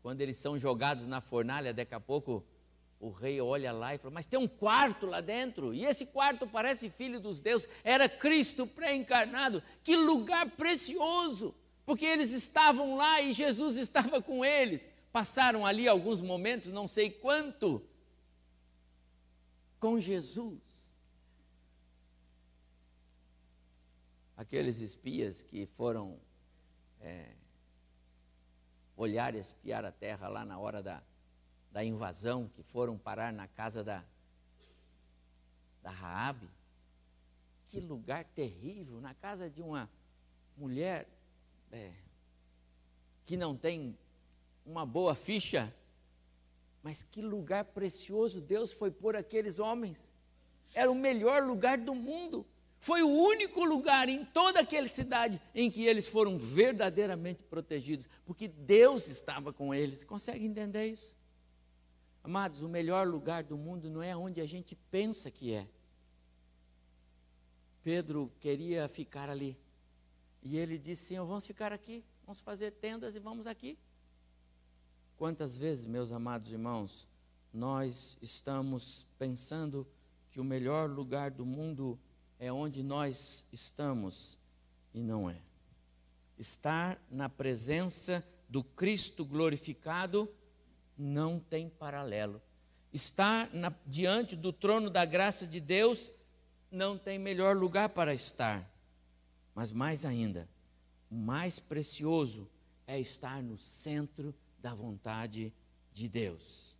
Quando 0.00 0.22
eles 0.22 0.38
são 0.38 0.58
jogados 0.58 1.06
na 1.06 1.20
fornalha, 1.20 1.74
daqui 1.74 1.94
a 1.94 2.00
pouco 2.00 2.42
o 3.02 3.10
rei 3.10 3.38
olha 3.38 3.70
lá 3.70 3.94
e 3.94 3.98
fala: 3.98 4.14
Mas 4.14 4.24
tem 4.24 4.38
um 4.38 4.48
quarto 4.48 5.04
lá 5.04 5.20
dentro, 5.20 5.74
e 5.74 5.84
esse 5.84 6.06
quarto 6.06 6.46
parece 6.46 6.88
filho 6.88 7.20
dos 7.20 7.42
deuses, 7.42 7.68
era 7.84 8.08
Cristo 8.08 8.66
pré-encarnado. 8.66 9.62
Que 9.84 9.94
lugar 9.96 10.48
precioso, 10.52 11.54
porque 11.84 12.06
eles 12.06 12.30
estavam 12.30 12.96
lá 12.96 13.20
e 13.20 13.34
Jesus 13.34 13.76
estava 13.76 14.22
com 14.22 14.42
eles 14.42 14.88
passaram 15.12 15.66
ali 15.66 15.86
alguns 15.86 16.22
momentos, 16.22 16.72
não 16.72 16.88
sei 16.88 17.10
quanto, 17.10 17.86
com 19.78 20.00
Jesus. 20.00 20.58
Aqueles 24.36 24.80
espias 24.80 25.42
que 25.42 25.66
foram 25.66 26.18
é, 27.00 27.36
olhar 28.96 29.34
e 29.34 29.38
espiar 29.38 29.84
a 29.84 29.92
terra 29.92 30.28
lá 30.28 30.44
na 30.44 30.58
hora 30.58 30.82
da, 30.82 31.02
da 31.72 31.82
invasão, 31.82 32.48
que 32.54 32.62
foram 32.62 32.98
parar 32.98 33.32
na 33.32 33.48
casa 33.48 33.82
da, 33.82 34.04
da 35.82 35.90
Raabe. 35.90 36.48
Que 37.66 37.80
lugar 37.80 38.24
terrível, 38.24 39.00
na 39.00 39.14
casa 39.14 39.48
de 39.48 39.62
uma 39.62 39.90
mulher 40.56 41.08
é, 41.72 41.90
que 43.24 43.36
não 43.36 43.56
tem 43.56 43.96
uma 44.66 44.84
boa 44.84 45.14
ficha, 45.14 45.74
mas 46.82 47.02
que 47.02 47.22
lugar 47.22 47.64
precioso 47.64 48.42
Deus 48.42 48.70
foi 48.70 48.90
por 48.90 49.16
aqueles 49.16 49.58
homens. 49.58 50.06
Era 50.74 50.90
o 50.90 50.94
melhor 50.94 51.42
lugar 51.42 51.78
do 51.78 51.94
mundo. 51.94 52.46
Foi 52.78 53.02
o 53.02 53.08
único 53.08 53.64
lugar 53.64 54.08
em 54.08 54.24
toda 54.24 54.60
aquela 54.60 54.88
cidade 54.88 55.40
em 55.54 55.70
que 55.70 55.86
eles 55.86 56.08
foram 56.08 56.36
verdadeiramente 56.36 57.44
protegidos, 57.44 58.08
porque 58.26 58.48
Deus 58.48 59.08
estava 59.08 59.52
com 59.52 59.72
eles. 59.72 60.04
Consegue 60.04 60.44
entender 60.44 60.86
isso? 60.86 61.16
Amados, 62.24 62.62
o 62.62 62.68
melhor 62.68 63.06
lugar 63.06 63.42
do 63.42 63.56
mundo 63.56 63.90
não 63.90 64.02
é 64.02 64.16
onde 64.16 64.40
a 64.40 64.46
gente 64.46 64.76
pensa 64.90 65.30
que 65.30 65.52
é. 65.52 65.68
Pedro 67.82 68.32
queria 68.38 68.88
ficar 68.88 69.28
ali. 69.28 69.58
E 70.40 70.56
ele 70.56 70.78
disse: 70.78 71.06
Senhor, 71.06 71.26
vamos 71.26 71.46
ficar 71.46 71.72
aqui, 71.72 72.04
vamos 72.24 72.40
fazer 72.40 72.70
tendas 72.70 73.16
e 73.16 73.18
vamos 73.18 73.46
aqui. 73.46 73.76
Quantas 75.16 75.56
vezes, 75.56 75.84
meus 75.84 76.12
amados 76.12 76.52
irmãos, 76.52 77.08
nós 77.52 78.16
estamos 78.22 79.04
pensando 79.18 79.86
que 80.30 80.40
o 80.40 80.44
melhor 80.44 80.88
lugar 80.88 81.30
do 81.30 81.44
mundo 81.44 81.98
é 82.38 82.52
onde 82.52 82.82
nós 82.82 83.44
estamos 83.52 84.38
e 84.94 85.02
não 85.02 85.28
é. 85.28 85.40
Estar 86.38 87.00
na 87.10 87.28
presença 87.28 88.24
do 88.48 88.62
Cristo 88.62 89.24
glorificado 89.24 90.28
não 90.96 91.38
tem 91.38 91.68
paralelo. 91.68 92.40
Estar 92.92 93.52
na, 93.52 93.72
diante 93.86 94.36
do 94.36 94.52
trono 94.52 94.90
da 94.90 95.04
graça 95.04 95.46
de 95.46 95.60
Deus 95.60 96.12
não 96.70 96.98
tem 96.98 97.18
melhor 97.18 97.56
lugar 97.56 97.88
para 97.90 98.14
estar. 98.14 98.70
Mas 99.54 99.70
mais 99.70 100.04
ainda, 100.04 100.48
o 101.10 101.14
mais 101.14 101.58
precioso 101.58 102.48
é 102.86 102.98
estar 102.98 103.42
no 103.42 103.56
centro 103.56 104.34
da 104.58 104.74
vontade 104.74 105.52
de 105.92 106.08
Deus. 106.08 106.76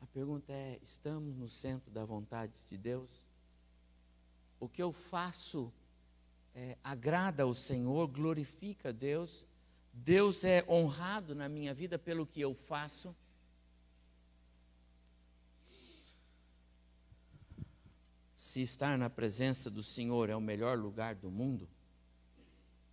A 0.00 0.06
pergunta 0.06 0.52
é: 0.52 0.78
estamos 0.82 1.36
no 1.36 1.48
centro 1.48 1.90
da 1.90 2.04
vontade 2.04 2.52
de 2.68 2.76
Deus? 2.76 3.10
O 4.58 4.68
que 4.68 4.82
eu 4.82 4.92
faço 4.92 5.72
é, 6.54 6.76
agrada 6.82 7.42
ao 7.42 7.54
Senhor, 7.54 8.06
glorifica 8.06 8.90
a 8.90 8.92
Deus? 8.92 9.46
Deus 9.92 10.44
é 10.44 10.64
honrado 10.68 11.34
na 11.34 11.48
minha 11.48 11.74
vida 11.74 11.98
pelo 11.98 12.26
que 12.26 12.40
eu 12.40 12.54
faço? 12.54 13.14
Se 18.34 18.62
estar 18.62 18.96
na 18.96 19.10
presença 19.10 19.70
do 19.70 19.82
Senhor 19.82 20.30
é 20.30 20.36
o 20.36 20.40
melhor 20.40 20.78
lugar 20.78 21.14
do 21.14 21.30
mundo, 21.30 21.68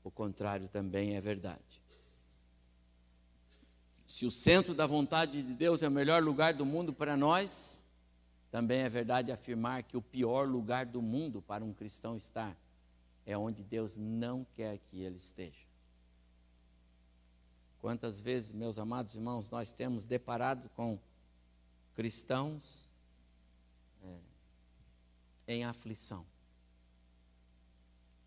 o 0.03 0.11
contrário 0.11 0.67
também 0.67 1.15
é 1.15 1.21
verdade. 1.21 1.81
Se 4.05 4.25
o 4.25 4.31
centro 4.31 4.73
da 4.73 4.85
vontade 4.85 5.43
de 5.43 5.53
Deus 5.53 5.83
é 5.83 5.87
o 5.87 5.91
melhor 5.91 6.23
lugar 6.23 6.53
do 6.53 6.65
mundo 6.65 6.93
para 6.93 7.17
nós, 7.17 7.83
também 8.49 8.81
é 8.81 8.89
verdade 8.89 9.31
afirmar 9.31 9.83
que 9.83 9.97
o 9.97 10.01
pior 10.01 10.47
lugar 10.47 10.85
do 10.85 11.01
mundo 11.01 11.41
para 11.41 11.63
um 11.63 11.73
cristão 11.73 12.15
estar 12.15 12.57
é 13.25 13.37
onde 13.37 13.63
Deus 13.63 13.97
não 13.97 14.45
quer 14.55 14.77
que 14.77 15.01
ele 15.01 15.17
esteja. 15.17 15.66
Quantas 17.79 18.19
vezes, 18.19 18.51
meus 18.51 18.79
amados 18.79 19.15
irmãos, 19.15 19.49
nós 19.49 19.71
temos 19.71 20.05
deparado 20.05 20.69
com 20.69 20.99
cristãos 21.95 22.89
é, 24.03 24.19
em 25.47 25.63
aflição, 25.63 26.25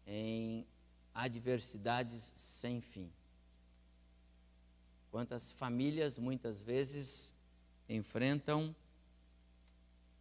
em 0.06 0.66
adversidades 1.14 2.32
sem 2.36 2.80
fim. 2.80 3.10
Quantas 5.10 5.50
famílias 5.50 6.18
muitas 6.18 6.62
vezes 6.62 7.34
enfrentam 7.88 8.74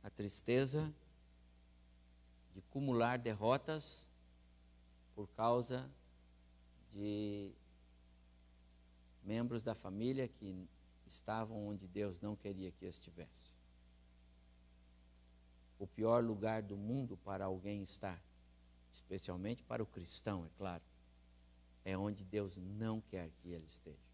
a 0.04 0.10
tristeza 0.10 0.92
de 2.54 2.60
acumular 2.60 3.20
derrotas 3.20 4.08
por 5.16 5.28
causa 5.30 5.90
de 6.92 7.52
membros 9.30 9.64
da 9.64 9.76
família 9.76 10.28
que 10.28 10.68
estavam 11.06 11.68
onde 11.68 11.88
Deus 11.88 12.20
não 12.20 12.36
queria 12.36 12.72
que 12.72 12.86
estivesse. 12.88 13.54
O 15.78 15.86
pior 15.86 16.24
lugar 16.24 16.64
do 16.64 16.76
mundo 16.76 17.16
para 17.18 17.46
alguém 17.46 17.84
estar, 17.84 18.20
especialmente 18.92 19.64
para 19.64 19.84
o 19.84 19.86
cristão, 19.86 20.46
é 20.46 20.50
claro, 20.58 20.82
é 21.86 21.96
onde 21.96 22.24
Deus 22.24 22.58
não 22.58 23.02
quer 23.02 23.30
que 23.40 23.50
ele 23.50 23.68
esteja. 23.68 24.10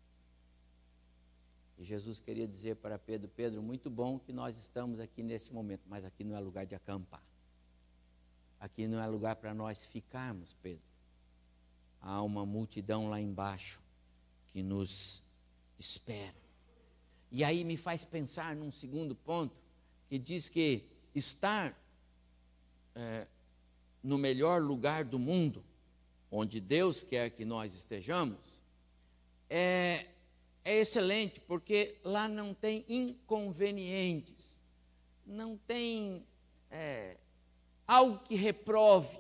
E 1.77 1.85
Jesus 1.85 2.19
queria 2.19 2.45
dizer 2.47 2.75
para 2.75 2.99
Pedro: 2.99 3.29
Pedro, 3.29 3.63
muito 3.63 3.89
bom 3.89 4.19
que 4.19 4.33
nós 4.33 4.57
estamos 4.57 4.99
aqui 4.99 5.23
nesse 5.23 5.53
momento, 5.53 5.83
mas 5.87 6.03
aqui 6.03 6.25
não 6.25 6.35
é 6.35 6.39
lugar 6.41 6.65
de 6.65 6.75
acampar. 6.75 7.23
Aqui 8.59 8.85
não 8.85 9.01
é 9.01 9.07
lugar 9.07 9.37
para 9.37 9.53
nós 9.53 9.85
ficarmos, 9.85 10.53
Pedro. 10.61 10.83
Há 12.01 12.21
uma 12.21 12.45
multidão 12.45 13.09
lá 13.09 13.19
embaixo 13.19 13.84
que 14.55 14.63
nos 14.63 15.21
espera. 15.77 16.33
E 17.29 17.43
aí 17.43 17.65
me 17.65 17.75
faz 17.75 18.05
pensar 18.05 18.55
num 18.55 18.71
segundo 18.71 19.13
ponto, 19.13 19.53
que 20.07 20.17
diz 20.17 20.47
que 20.47 20.85
estar 21.13 21.77
é, 22.95 23.27
no 24.01 24.17
melhor 24.17 24.61
lugar 24.61 25.03
do 25.03 25.19
mundo, 25.19 25.61
onde 26.31 26.61
Deus 26.61 27.03
quer 27.03 27.31
que 27.31 27.43
nós 27.43 27.73
estejamos, 27.73 28.63
é 29.49 30.05
é 30.63 30.79
excelente, 30.79 31.41
porque 31.41 31.97
lá 32.01 32.29
não 32.29 32.53
tem 32.53 32.85
inconvenientes, 32.87 34.57
não 35.25 35.57
tem 35.57 36.25
é, 36.71 37.17
algo 37.85 38.19
que 38.19 38.35
reprove. 38.35 39.19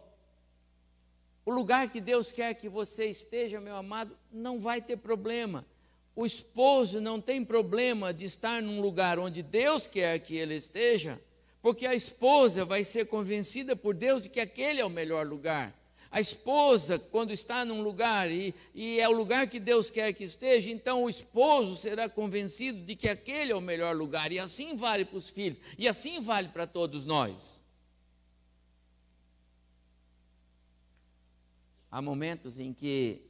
O 1.45 1.51
lugar 1.51 1.89
que 1.89 2.01
Deus 2.01 2.31
quer 2.31 2.55
que 2.55 2.67
você 2.67 3.05
esteja, 3.05 3.61
meu 3.61 3.75
amado, 3.75 4.17
não 4.31 4.59
vai 4.59 4.81
ter 4.81 4.97
problema. 4.97 5.63
O 6.15 6.25
esposo 6.25 6.99
não 6.99 7.21
tem 7.21 7.45
problema 7.45 8.11
de 8.11 8.25
estar 8.25 8.63
num 8.63 8.81
lugar 8.81 9.19
onde 9.19 9.43
Deus 9.43 9.85
quer 9.85 10.17
que 10.19 10.35
ele 10.35 10.55
esteja, 10.55 11.21
porque 11.61 11.85
a 11.85 11.93
esposa 11.93 12.65
vai 12.65 12.83
ser 12.83 13.05
convencida 13.05 13.75
por 13.75 13.93
Deus 13.93 14.23
de 14.23 14.29
que 14.29 14.39
aquele 14.39 14.81
é 14.81 14.85
o 14.85 14.89
melhor 14.89 15.27
lugar. 15.27 15.71
A 16.09 16.19
esposa, 16.19 16.97
quando 16.97 17.31
está 17.31 17.63
num 17.63 17.83
lugar 17.83 18.31
e, 18.31 18.55
e 18.73 18.99
é 18.99 19.07
o 19.07 19.11
lugar 19.11 19.47
que 19.47 19.59
Deus 19.59 19.91
quer 19.91 20.13
que 20.13 20.23
esteja, 20.23 20.71
então 20.71 21.03
o 21.03 21.09
esposo 21.09 21.75
será 21.75 22.07
convencido 22.07 22.81
de 22.81 22.95
que 22.95 23.09
aquele 23.09 23.51
é 23.51 23.55
o 23.55 23.61
melhor 23.61 23.95
lugar. 23.95 24.31
E 24.31 24.39
assim 24.39 24.75
vale 24.75 25.05
para 25.05 25.17
os 25.17 25.29
filhos, 25.29 25.59
e 25.77 25.87
assim 25.87 26.21
vale 26.21 26.47
para 26.47 26.65
todos 26.65 27.05
nós. 27.05 27.59
Há 31.95 32.01
momentos 32.01 32.59
em 32.59 32.73
que 32.73 33.21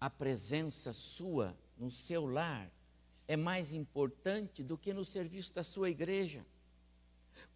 a 0.00 0.08
presença 0.08 0.94
sua 0.94 1.54
no 1.76 1.90
seu 1.90 2.24
lar 2.24 2.70
é 3.28 3.36
mais 3.36 3.74
importante 3.74 4.62
do 4.62 4.78
que 4.78 4.94
no 4.94 5.04
serviço 5.04 5.52
da 5.52 5.62
sua 5.62 5.90
igreja. 5.90 6.42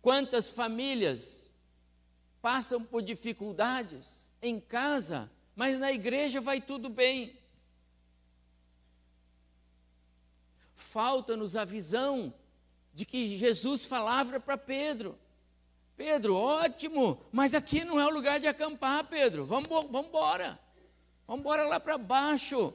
Quantas 0.02 0.50
famílias 0.50 1.50
passam 2.42 2.84
por 2.84 3.00
dificuldades 3.00 4.30
em 4.42 4.60
casa, 4.60 5.32
mas 5.56 5.78
na 5.78 5.90
igreja 5.90 6.38
vai 6.38 6.60
tudo 6.60 6.90
bem. 6.90 7.38
Falta-nos 10.74 11.56
a 11.56 11.64
visão 11.64 12.34
de 12.92 13.06
que 13.06 13.38
Jesus 13.38 13.86
falava 13.86 14.38
para 14.38 14.58
Pedro. 14.58 15.18
Pedro, 15.96 16.34
ótimo, 16.34 17.20
mas 17.30 17.54
aqui 17.54 17.84
não 17.84 18.00
é 18.00 18.06
o 18.06 18.10
lugar 18.10 18.40
de 18.40 18.46
acampar, 18.46 19.04
Pedro. 19.04 19.46
Vamos, 19.46 19.68
vamos 19.68 20.08
embora. 20.08 20.58
Vamos 21.26 21.40
embora 21.40 21.64
lá 21.64 21.78
para 21.78 21.96
baixo. 21.96 22.74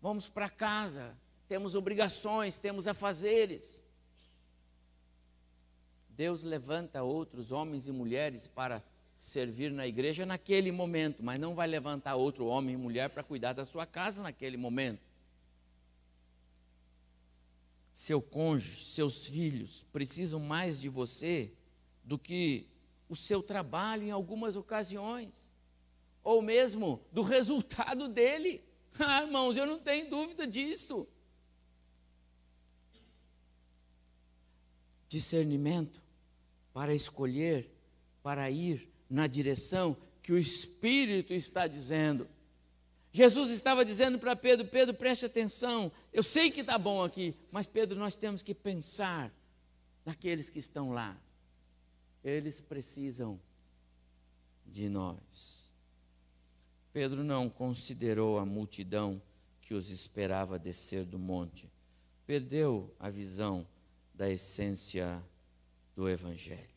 Vamos 0.00 0.28
para 0.28 0.48
casa. 0.48 1.16
Temos 1.48 1.74
obrigações, 1.74 2.58
temos 2.58 2.88
afazeres. 2.88 3.84
Deus 6.08 6.42
levanta 6.42 7.02
outros 7.02 7.52
homens 7.52 7.86
e 7.86 7.92
mulheres 7.92 8.46
para 8.46 8.82
servir 9.16 9.70
na 9.70 9.86
igreja 9.86 10.24
naquele 10.24 10.72
momento, 10.72 11.22
mas 11.22 11.38
não 11.38 11.54
vai 11.54 11.66
levantar 11.66 12.16
outro 12.16 12.46
homem 12.46 12.74
e 12.74 12.78
mulher 12.78 13.10
para 13.10 13.22
cuidar 13.22 13.52
da 13.52 13.64
sua 13.64 13.86
casa 13.86 14.22
naquele 14.22 14.56
momento. 14.56 15.00
Seu 17.92 18.20
cônjuge, 18.20 18.84
seus 18.86 19.26
filhos 19.26 19.84
precisam 19.92 20.40
mais 20.40 20.80
de 20.80 20.88
você 20.88 21.52
do 22.06 22.16
que 22.16 22.68
o 23.08 23.16
seu 23.16 23.42
trabalho 23.42 24.04
em 24.04 24.10
algumas 24.10 24.56
ocasiões, 24.56 25.50
ou 26.22 26.40
mesmo 26.40 27.02
do 27.12 27.20
resultado 27.22 28.08
dele. 28.08 28.64
Ah, 28.98 29.20
irmãos, 29.20 29.58
eu 29.58 29.66
não 29.66 29.78
tenho 29.78 30.08
dúvida 30.08 30.46
disso. 30.46 31.06
Discernimento 35.06 36.02
para 36.72 36.94
escolher, 36.94 37.70
para 38.22 38.50
ir 38.50 38.90
na 39.10 39.26
direção 39.26 39.94
que 40.22 40.32
o 40.32 40.38
Espírito 40.38 41.34
está 41.34 41.66
dizendo. 41.66 42.26
Jesus 43.12 43.50
estava 43.50 43.84
dizendo 43.84 44.18
para 44.18 44.34
Pedro: 44.34 44.66
Pedro, 44.66 44.94
preste 44.94 45.26
atenção, 45.26 45.92
eu 46.10 46.22
sei 46.22 46.50
que 46.50 46.62
está 46.62 46.78
bom 46.78 47.04
aqui, 47.04 47.34
mas 47.50 47.66
Pedro, 47.66 47.98
nós 47.98 48.16
temos 48.16 48.40
que 48.40 48.54
pensar 48.54 49.30
naqueles 50.06 50.48
que 50.48 50.58
estão 50.58 50.90
lá. 50.90 51.20
Eles 52.26 52.60
precisam 52.60 53.40
de 54.66 54.88
nós. 54.88 55.70
Pedro 56.92 57.22
não 57.22 57.48
considerou 57.48 58.40
a 58.40 58.44
multidão 58.44 59.22
que 59.60 59.74
os 59.74 59.90
esperava 59.90 60.58
descer 60.58 61.04
do 61.04 61.20
monte, 61.20 61.70
perdeu 62.26 62.92
a 62.98 63.08
visão 63.10 63.64
da 64.12 64.28
essência 64.28 65.24
do 65.94 66.08
Evangelho. 66.08 66.74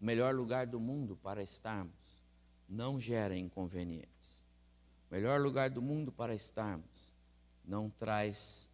O 0.00 0.04
melhor 0.04 0.32
lugar 0.32 0.68
do 0.68 0.78
mundo 0.78 1.16
para 1.16 1.42
estarmos 1.42 2.22
não 2.68 3.00
gera 3.00 3.36
inconvenientes. 3.36 4.44
O 5.10 5.14
melhor 5.14 5.40
lugar 5.40 5.68
do 5.68 5.82
mundo 5.82 6.12
para 6.12 6.32
estarmos 6.32 7.12
não 7.64 7.90
traz 7.90 8.70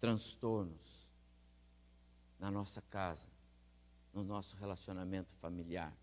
transtornos 0.00 0.97
na 2.38 2.50
nossa 2.50 2.80
casa, 2.82 3.28
no 4.12 4.22
nosso 4.22 4.56
relacionamento 4.56 5.34
familiar, 5.36 5.96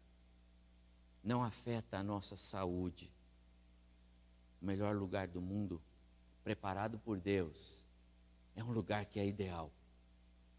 não 1.24 1.44
afeta 1.44 1.98
a 1.98 2.04
nossa 2.04 2.36
saúde. 2.36 3.12
O 4.62 4.66
melhor 4.66 4.96
lugar 4.96 5.28
do 5.28 5.42
mundo, 5.42 5.82
preparado 6.44 7.00
por 7.00 7.20
Deus, 7.20 7.84
é 8.56 8.64
um 8.64 8.72
lugar 8.72 9.06
que 9.06 9.20
é 9.20 9.26
ideal, 9.26 9.72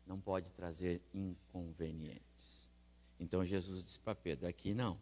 não 0.07 0.21
pode 0.21 0.53
trazer 0.53 1.03
inconvenientes. 1.15 2.71
Então 3.19 3.45
Jesus 3.45 3.85
disse 3.85 4.01
para 4.01 4.15
Pedro: 4.15 4.47
aqui 4.47 4.75
não, 4.75 4.99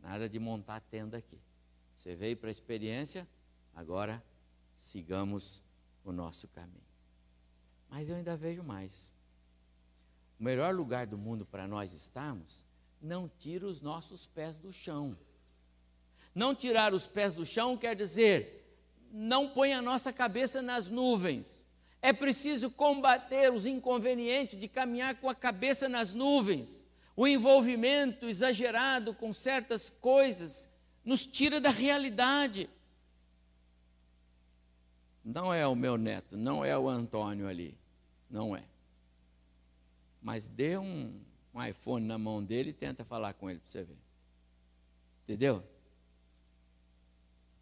nada 0.00 0.28
de 0.28 0.38
montar 0.38 0.80
tenda 0.80 1.18
aqui. 1.18 1.40
Você 1.94 2.14
veio 2.14 2.36
para 2.36 2.48
a 2.48 2.52
experiência, 2.52 3.26
agora 3.74 4.22
sigamos 4.74 5.62
o 6.04 6.12
nosso 6.12 6.46
caminho. 6.48 6.84
Mas 7.88 8.08
eu 8.08 8.16
ainda 8.16 8.36
vejo 8.36 8.62
mais. 8.62 9.12
O 10.38 10.44
melhor 10.44 10.74
lugar 10.74 11.06
do 11.06 11.16
mundo 11.16 11.46
para 11.46 11.66
nós 11.66 11.92
estarmos, 11.92 12.64
não 13.00 13.30
tira 13.38 13.66
os 13.66 13.80
nossos 13.80 14.26
pés 14.26 14.58
do 14.58 14.72
chão. 14.72 15.16
Não 16.34 16.54
tirar 16.54 16.92
os 16.92 17.06
pés 17.06 17.32
do 17.32 17.46
chão 17.46 17.76
quer 17.76 17.96
dizer, 17.96 18.78
não 19.10 19.48
põe 19.48 19.72
a 19.72 19.80
nossa 19.80 20.12
cabeça 20.12 20.60
nas 20.60 20.88
nuvens. 20.88 21.64
É 22.02 22.12
preciso 22.12 22.70
combater 22.70 23.50
os 23.50 23.64
inconvenientes 23.64 24.58
de 24.58 24.68
caminhar 24.68 25.16
com 25.16 25.30
a 25.30 25.34
cabeça 25.34 25.88
nas 25.88 26.12
nuvens. 26.12 26.86
O 27.16 27.26
envolvimento 27.26 28.26
exagerado 28.26 29.14
com 29.14 29.32
certas 29.32 29.88
coisas 29.88 30.68
nos 31.02 31.24
tira 31.24 31.58
da 31.58 31.70
realidade. 31.70 32.68
Não 35.24 35.52
é 35.52 35.66
o 35.66 35.74
meu 35.74 35.96
neto, 35.96 36.36
não 36.36 36.64
é 36.64 36.76
o 36.76 36.88
Antônio 36.88 37.48
ali, 37.48 37.76
não 38.30 38.54
é. 38.54 38.62
Mas 40.26 40.48
dê 40.48 40.76
um, 40.76 41.22
um 41.54 41.64
iPhone 41.64 42.04
na 42.04 42.18
mão 42.18 42.44
dele 42.44 42.70
e 42.70 42.72
tenta 42.72 43.04
falar 43.04 43.32
com 43.34 43.48
ele 43.48 43.60
para 43.60 43.70
você 43.70 43.84
ver. 43.84 43.96
Entendeu? 45.22 45.62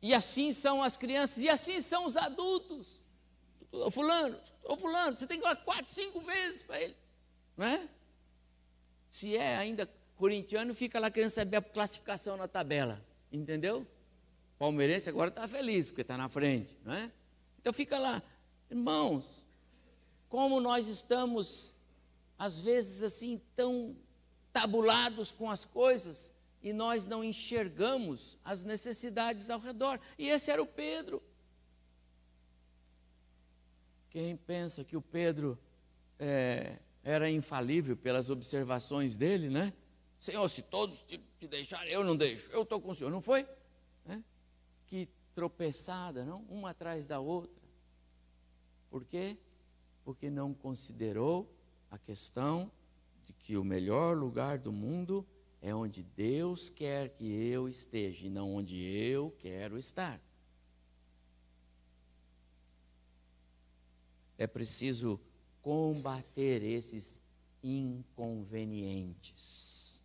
E 0.00 0.14
assim 0.14 0.50
são 0.50 0.82
as 0.82 0.96
crianças, 0.96 1.44
e 1.44 1.48
assim 1.50 1.82
são 1.82 2.06
os 2.06 2.16
adultos. 2.16 3.02
Ô 3.70 3.90
fulano, 3.90 4.40
ô 4.62 4.78
fulano, 4.78 5.14
você 5.14 5.26
tem 5.26 5.36
que 5.36 5.42
falar 5.42 5.56
quatro, 5.56 5.92
cinco 5.92 6.22
vezes 6.22 6.62
para 6.62 6.80
ele. 6.80 6.96
Não 7.54 7.66
é? 7.66 7.86
Se 9.10 9.36
é 9.36 9.58
ainda 9.58 9.86
corintiano, 10.16 10.74
fica 10.74 10.98
lá 10.98 11.10
querendo 11.10 11.28
saber 11.28 11.58
a 11.58 11.62
classificação 11.62 12.34
na 12.34 12.48
tabela. 12.48 13.04
Entendeu? 13.30 13.86
Palmeirense 14.58 15.10
agora 15.10 15.28
está 15.28 15.46
feliz, 15.46 15.88
porque 15.88 16.00
está 16.00 16.16
na 16.16 16.30
frente, 16.30 16.74
não 16.82 16.94
é? 16.94 17.12
Então 17.60 17.74
fica 17.74 17.98
lá, 17.98 18.22
irmãos, 18.70 19.44
como 20.30 20.62
nós 20.62 20.86
estamos, 20.86 21.73
às 22.38 22.60
vezes 22.60 23.02
assim, 23.02 23.40
tão 23.54 23.96
tabulados 24.52 25.32
com 25.32 25.50
as 25.50 25.64
coisas 25.64 26.32
e 26.62 26.72
nós 26.72 27.06
não 27.06 27.22
enxergamos 27.22 28.38
as 28.44 28.64
necessidades 28.64 29.50
ao 29.50 29.60
redor. 29.60 30.00
E 30.18 30.28
esse 30.28 30.50
era 30.50 30.62
o 30.62 30.66
Pedro. 30.66 31.22
Quem 34.08 34.36
pensa 34.36 34.84
que 34.84 34.96
o 34.96 35.02
Pedro 35.02 35.58
é, 36.18 36.78
era 37.02 37.28
infalível 37.28 37.96
pelas 37.96 38.30
observações 38.30 39.16
dele, 39.18 39.50
né? 39.50 39.74
Senhor, 40.18 40.48
se 40.48 40.62
todos 40.62 41.02
te, 41.02 41.18
te 41.38 41.46
deixarem, 41.46 41.92
eu 41.92 42.02
não 42.02 42.16
deixo, 42.16 42.50
eu 42.50 42.62
estou 42.62 42.80
com 42.80 42.92
o 42.92 42.94
Senhor. 42.94 43.10
Não 43.10 43.20
foi? 43.20 43.46
Né? 44.06 44.24
Que 44.86 45.06
tropeçada, 45.34 46.24
não? 46.24 46.42
Uma 46.48 46.70
atrás 46.70 47.06
da 47.06 47.20
outra. 47.20 47.62
Por 48.88 49.04
quê? 49.04 49.36
Porque 50.02 50.30
não 50.30 50.54
considerou 50.54 51.53
a 51.94 51.98
questão 51.98 52.70
de 53.24 53.32
que 53.32 53.56
o 53.56 53.62
melhor 53.62 54.16
lugar 54.16 54.58
do 54.58 54.72
mundo 54.72 55.24
é 55.62 55.72
onde 55.72 56.02
Deus 56.02 56.68
quer 56.68 57.10
que 57.10 57.24
eu 57.24 57.68
esteja 57.68 58.26
e 58.26 58.30
não 58.30 58.56
onde 58.56 58.76
eu 58.76 59.30
quero 59.38 59.78
estar. 59.78 60.20
É 64.36 64.48
preciso 64.48 65.20
combater 65.62 66.64
esses 66.64 67.20
inconvenientes. 67.62 70.02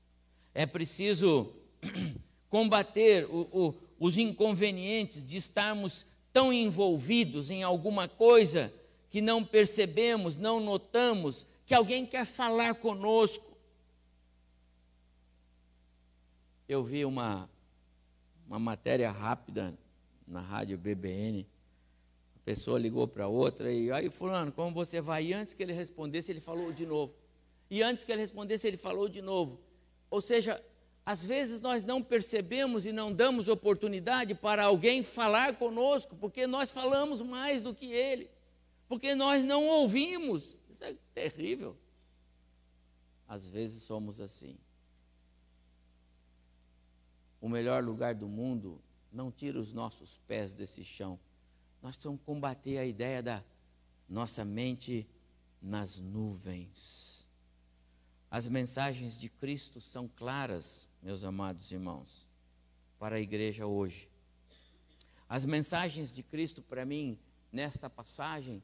É 0.54 0.68
preciso 0.68 1.56
combater 2.50 3.26
o, 3.26 3.50
o, 3.52 3.74
os 4.00 4.16
inconvenientes 4.16 5.26
de 5.26 5.38
estarmos 5.38 6.06
tão 6.32 6.54
envolvidos 6.54 7.50
em 7.50 7.64
alguma 7.64 8.08
coisa 8.08 8.72
que 9.10 9.22
não 9.22 9.44
percebemos, 9.44 10.38
não 10.38 10.60
notamos 10.60 11.48
que 11.70 11.76
alguém 11.76 12.04
quer 12.04 12.26
falar 12.26 12.74
conosco. 12.74 13.56
Eu 16.68 16.84
vi 16.84 17.06
uma, 17.06 17.48
uma 18.48 18.58
matéria 18.58 19.12
rápida 19.12 19.78
na 20.26 20.42
rádio 20.42 20.80
BBN. 20.80 21.46
A 22.38 22.40
pessoa 22.44 22.80
ligou 22.80 23.08
para 23.08 23.28
outra 23.28 23.72
e 23.72 23.92
aí, 23.92 24.10
Fulano, 24.10 24.52
como 24.52 24.74
você 24.74 25.00
vai? 25.00 25.26
E 25.26 25.34
antes 25.34 25.54
que 25.54 25.62
ele 25.62 25.72
respondesse, 25.72 26.32
ele 26.32 26.42
falou 26.42 26.74
de 26.74 26.88
novo. 26.88 27.14
E 27.70 27.84
antes 27.84 28.04
que 28.04 28.12
ele 28.12 28.22
respondesse, 28.22 28.68
ele 28.68 28.76
falou 28.76 29.08
de 29.08 29.22
novo. 29.22 29.60
Ou 30.10 30.22
seja, 30.22 30.60
às 31.06 31.24
vezes 31.24 31.62
nós 31.62 31.84
não 31.84 32.02
percebemos 32.02 32.88
e 32.88 32.92
não 32.92 33.14
damos 33.14 33.48
oportunidade 33.48 34.34
para 34.34 34.64
alguém 34.64 35.04
falar 35.04 35.56
conosco, 35.56 36.16
porque 36.16 36.48
nós 36.48 36.72
falamos 36.72 37.22
mais 37.22 37.62
do 37.62 37.76
que 37.76 37.92
ele, 37.92 38.28
porque 38.88 39.14
nós 39.14 39.44
não 39.44 39.68
ouvimos. 39.68 40.59
Isso 40.80 40.84
é 40.86 40.96
terrível. 41.14 41.76
Às 43.28 43.50
vezes 43.50 43.84
somos 43.84 44.22
assim. 44.22 44.58
O 47.42 47.50
melhor 47.50 47.84
lugar 47.84 48.16
do 48.16 48.28
mundo 48.28 48.82
não 49.12 49.30
tira 49.32 49.60
os 49.60 49.74
nossos 49.74 50.18
pés 50.26 50.54
desse 50.54 50.84
chão. 50.84 51.20
Nós 51.82 51.96
precisamos 51.96 52.22
combater 52.26 52.78
a 52.78 52.86
ideia 52.86 53.22
da 53.22 53.44
nossa 54.08 54.46
mente 54.46 55.06
nas 55.62 56.00
nuvens. 56.00 57.28
As 58.32 58.48
mensagens 58.48 59.20
de 59.20 59.30
Cristo 59.30 59.82
são 59.82 60.08
claras, 60.08 60.88
meus 61.02 61.24
amados 61.24 61.72
irmãos, 61.72 62.28
para 62.98 63.18
a 63.18 63.22
igreja 63.22 63.66
hoje. 63.66 64.10
As 65.28 65.46
mensagens 65.46 66.14
de 66.14 66.24
Cristo 66.24 66.62
para 66.62 66.86
mim, 66.86 67.18
nesta 67.52 67.90
passagem, 67.90 68.64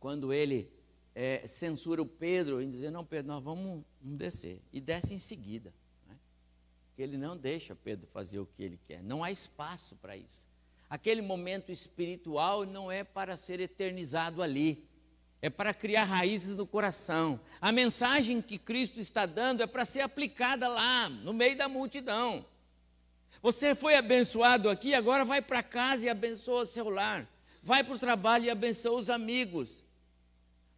quando 0.00 0.32
ele 0.32 0.70
é, 1.14 1.46
censura 1.46 2.02
o 2.02 2.06
Pedro 2.06 2.60
em 2.60 2.68
dizer: 2.68 2.90
Não, 2.90 3.04
Pedro, 3.04 3.28
nós 3.28 3.42
vamos, 3.42 3.84
vamos 4.00 4.18
descer. 4.18 4.60
E 4.72 4.80
desce 4.80 5.14
em 5.14 5.18
seguida. 5.18 5.72
Né? 6.08 6.16
Que 6.96 7.02
ele 7.02 7.16
não 7.16 7.36
deixa 7.36 7.74
Pedro 7.74 8.06
fazer 8.06 8.40
o 8.40 8.46
que 8.46 8.62
ele 8.62 8.78
quer. 8.86 9.02
Não 9.02 9.22
há 9.22 9.30
espaço 9.30 9.96
para 9.96 10.16
isso. 10.16 10.48
Aquele 10.88 11.22
momento 11.22 11.72
espiritual 11.72 12.64
não 12.66 12.90
é 12.90 13.02
para 13.04 13.36
ser 13.36 13.60
eternizado 13.60 14.42
ali 14.42 14.86
é 15.44 15.50
para 15.50 15.74
criar 15.74 16.04
raízes 16.04 16.56
no 16.56 16.66
coração. 16.66 17.38
A 17.60 17.70
mensagem 17.70 18.40
que 18.40 18.56
Cristo 18.56 18.98
está 18.98 19.26
dando 19.26 19.62
é 19.62 19.66
para 19.66 19.84
ser 19.84 20.00
aplicada 20.00 20.66
lá, 20.68 21.06
no 21.10 21.34
meio 21.34 21.54
da 21.54 21.68
multidão. 21.68 22.46
Você 23.42 23.74
foi 23.74 23.94
abençoado 23.94 24.70
aqui, 24.70 24.94
agora 24.94 25.22
vai 25.22 25.42
para 25.42 25.62
casa 25.62 26.06
e 26.06 26.08
abençoa 26.08 26.64
seu 26.64 26.88
lar. 26.88 27.28
Vai 27.62 27.84
para 27.84 27.94
o 27.94 27.98
trabalho 27.98 28.46
e 28.46 28.50
abençoa 28.50 28.98
os 28.98 29.10
amigos. 29.10 29.83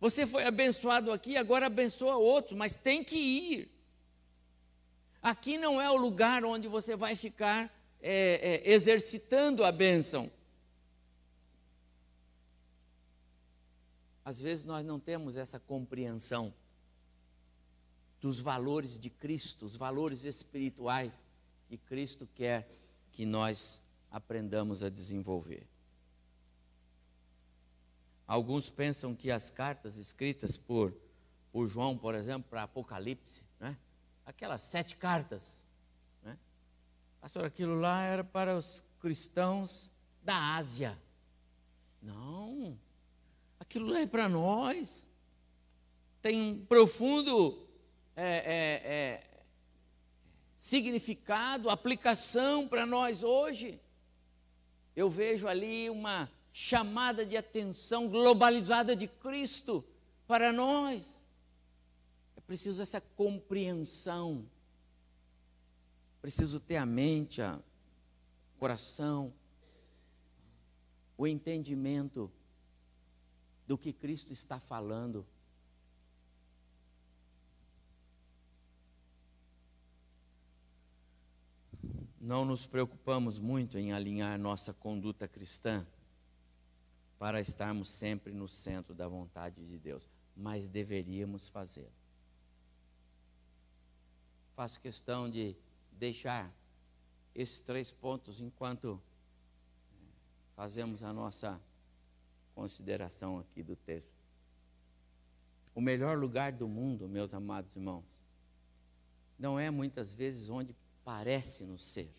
Você 0.00 0.26
foi 0.26 0.44
abençoado 0.44 1.10
aqui, 1.10 1.36
agora 1.36 1.66
abençoa 1.66 2.16
outros, 2.16 2.56
mas 2.56 2.76
tem 2.76 3.02
que 3.02 3.16
ir. 3.16 3.70
Aqui 5.22 5.56
não 5.58 5.80
é 5.80 5.90
o 5.90 5.96
lugar 5.96 6.44
onde 6.44 6.68
você 6.68 6.94
vai 6.94 7.16
ficar 7.16 7.74
é, 8.00 8.62
é, 8.64 8.70
exercitando 8.70 9.64
a 9.64 9.72
bênção. 9.72 10.30
Às 14.24 14.40
vezes 14.40 14.64
nós 14.64 14.84
não 14.84 15.00
temos 15.00 15.36
essa 15.36 15.58
compreensão 15.58 16.52
dos 18.20 18.40
valores 18.40 18.98
de 18.98 19.08
Cristo, 19.08 19.64
os 19.64 19.76
valores 19.76 20.24
espirituais 20.24 21.22
que 21.68 21.76
Cristo 21.76 22.28
quer 22.34 22.68
que 23.12 23.24
nós 23.24 23.80
aprendamos 24.10 24.82
a 24.82 24.88
desenvolver. 24.88 25.66
Alguns 28.26 28.70
pensam 28.70 29.14
que 29.14 29.30
as 29.30 29.50
cartas 29.50 29.96
escritas 29.96 30.56
por, 30.56 30.92
por 31.52 31.68
João, 31.68 31.96
por 31.96 32.14
exemplo, 32.14 32.48
para 32.50 32.64
Apocalipse, 32.64 33.42
né? 33.60 33.76
aquelas 34.24 34.62
sete 34.62 34.96
cartas, 34.96 35.64
né? 36.22 36.36
Pastor, 37.20 37.44
aquilo 37.44 37.78
lá 37.78 38.02
era 38.02 38.24
para 38.24 38.56
os 38.56 38.84
cristãos 39.00 39.90
da 40.22 40.56
Ásia. 40.56 40.98
Não, 42.02 42.76
aquilo 43.60 43.94
é 43.94 44.06
para 44.06 44.28
nós. 44.28 45.08
Tem 46.20 46.40
um 46.40 46.66
profundo 46.66 47.64
é, 48.16 48.24
é, 48.24 48.92
é, 48.92 49.44
significado, 50.56 51.70
aplicação 51.70 52.66
para 52.66 52.84
nós 52.84 53.22
hoje. 53.22 53.80
Eu 54.96 55.08
vejo 55.08 55.46
ali 55.46 55.88
uma 55.88 56.28
chamada 56.58 57.26
de 57.26 57.36
atenção 57.36 58.08
globalizada 58.08 58.96
de 58.96 59.06
Cristo 59.06 59.84
para 60.26 60.50
nós. 60.54 61.22
É 62.34 62.40
preciso 62.40 62.80
essa 62.80 62.98
compreensão. 62.98 64.48
Preciso 66.22 66.58
ter 66.58 66.76
a 66.76 66.86
mente, 66.86 67.42
o 67.42 67.62
coração, 68.58 69.34
o 71.18 71.26
entendimento 71.26 72.32
do 73.66 73.76
que 73.76 73.92
Cristo 73.92 74.32
está 74.32 74.58
falando. 74.58 75.26
Não 82.18 82.46
nos 82.46 82.64
preocupamos 82.64 83.38
muito 83.38 83.76
em 83.76 83.92
alinhar 83.92 84.38
nossa 84.38 84.72
conduta 84.72 85.28
cristã 85.28 85.86
para 87.18 87.40
estarmos 87.40 87.90
sempre 87.90 88.32
no 88.32 88.46
centro 88.46 88.94
da 88.94 89.08
vontade 89.08 89.66
de 89.66 89.78
Deus, 89.78 90.08
mas 90.36 90.68
deveríamos 90.68 91.48
fazer. 91.48 91.90
Faço 94.54 94.80
questão 94.80 95.30
de 95.30 95.56
deixar 95.92 96.52
esses 97.34 97.60
três 97.60 97.90
pontos 97.90 98.40
enquanto 98.40 99.00
eh, 99.90 99.94
fazemos 100.54 101.02
a 101.02 101.12
nossa 101.12 101.60
consideração 102.54 103.38
aqui 103.38 103.62
do 103.62 103.76
texto. 103.76 104.16
O 105.74 105.80
melhor 105.80 106.18
lugar 106.18 106.52
do 106.52 106.66
mundo, 106.66 107.06
meus 107.06 107.34
amados 107.34 107.76
irmãos, 107.76 108.18
não 109.38 109.58
é 109.58 109.70
muitas 109.70 110.12
vezes 110.14 110.48
onde 110.48 110.74
parece 111.04 111.64
nos 111.64 111.92
ser. 111.92 112.10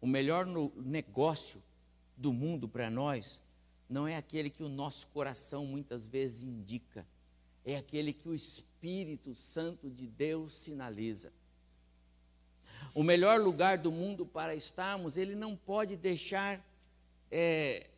O 0.00 0.06
melhor 0.06 0.46
negócio 0.76 1.62
do 2.16 2.32
mundo 2.32 2.66
para 2.66 2.90
nós 2.90 3.42
não 3.92 4.08
é 4.08 4.16
aquele 4.16 4.48
que 4.48 4.62
o 4.62 4.70
nosso 4.70 5.06
coração 5.08 5.66
muitas 5.66 6.08
vezes 6.08 6.42
indica, 6.42 7.06
é 7.62 7.76
aquele 7.76 8.12
que 8.12 8.26
o 8.26 8.34
Espírito 8.34 9.34
Santo 9.34 9.90
de 9.90 10.06
Deus 10.06 10.54
sinaliza. 10.54 11.30
O 12.94 13.02
melhor 13.02 13.38
lugar 13.38 13.76
do 13.76 13.92
mundo 13.92 14.24
para 14.24 14.54
estarmos, 14.54 15.18
ele 15.18 15.34
não 15.34 15.54
pode 15.54 15.94
deixar 15.94 16.66
é, 17.30 17.90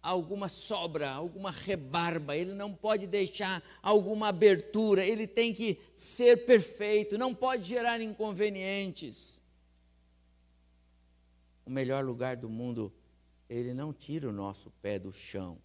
alguma 0.00 0.48
sobra, 0.48 1.10
alguma 1.10 1.50
rebarba, 1.50 2.36
ele 2.36 2.54
não 2.54 2.72
pode 2.72 3.04
deixar 3.04 3.60
alguma 3.82 4.28
abertura, 4.28 5.04
ele 5.04 5.26
tem 5.26 5.52
que 5.52 5.80
ser 5.96 6.46
perfeito, 6.46 7.18
não 7.18 7.34
pode 7.34 7.64
gerar 7.64 8.00
inconvenientes. 8.00 9.42
O 11.66 11.70
melhor 11.70 12.04
lugar 12.04 12.36
do 12.36 12.48
mundo 12.48 12.92
ele 13.48 13.74
não 13.74 13.92
tira 13.92 14.28
o 14.28 14.32
nosso 14.32 14.70
pé 14.82 14.98
do 14.98 15.12
chão. 15.12 15.58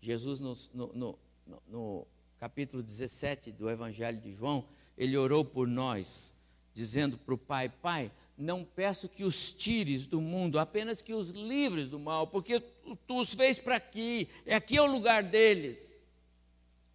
Jesus, 0.00 0.40
no, 0.40 0.56
no, 0.72 0.92
no, 0.94 1.18
no 1.66 2.06
capítulo 2.38 2.82
17 2.82 3.52
do 3.52 3.68
Evangelho 3.68 4.20
de 4.20 4.32
João, 4.32 4.64
ele 4.96 5.16
orou 5.16 5.44
por 5.44 5.66
nós, 5.66 6.34
dizendo 6.72 7.18
para 7.18 7.34
o 7.34 7.38
Pai: 7.38 7.68
Pai, 7.68 8.10
não 8.36 8.64
peço 8.64 9.08
que 9.08 9.24
os 9.24 9.52
tires 9.52 10.06
do 10.06 10.20
mundo, 10.20 10.58
apenas 10.58 11.02
que 11.02 11.12
os 11.12 11.30
livres 11.30 11.88
do 11.88 11.98
mal, 11.98 12.26
porque 12.26 12.60
tu 13.06 13.20
os 13.20 13.34
fez 13.34 13.58
para 13.58 13.76
aqui, 13.76 14.28
é 14.46 14.54
aqui 14.54 14.76
é 14.76 14.82
o 14.82 14.86
lugar 14.86 15.22
deles. 15.22 15.98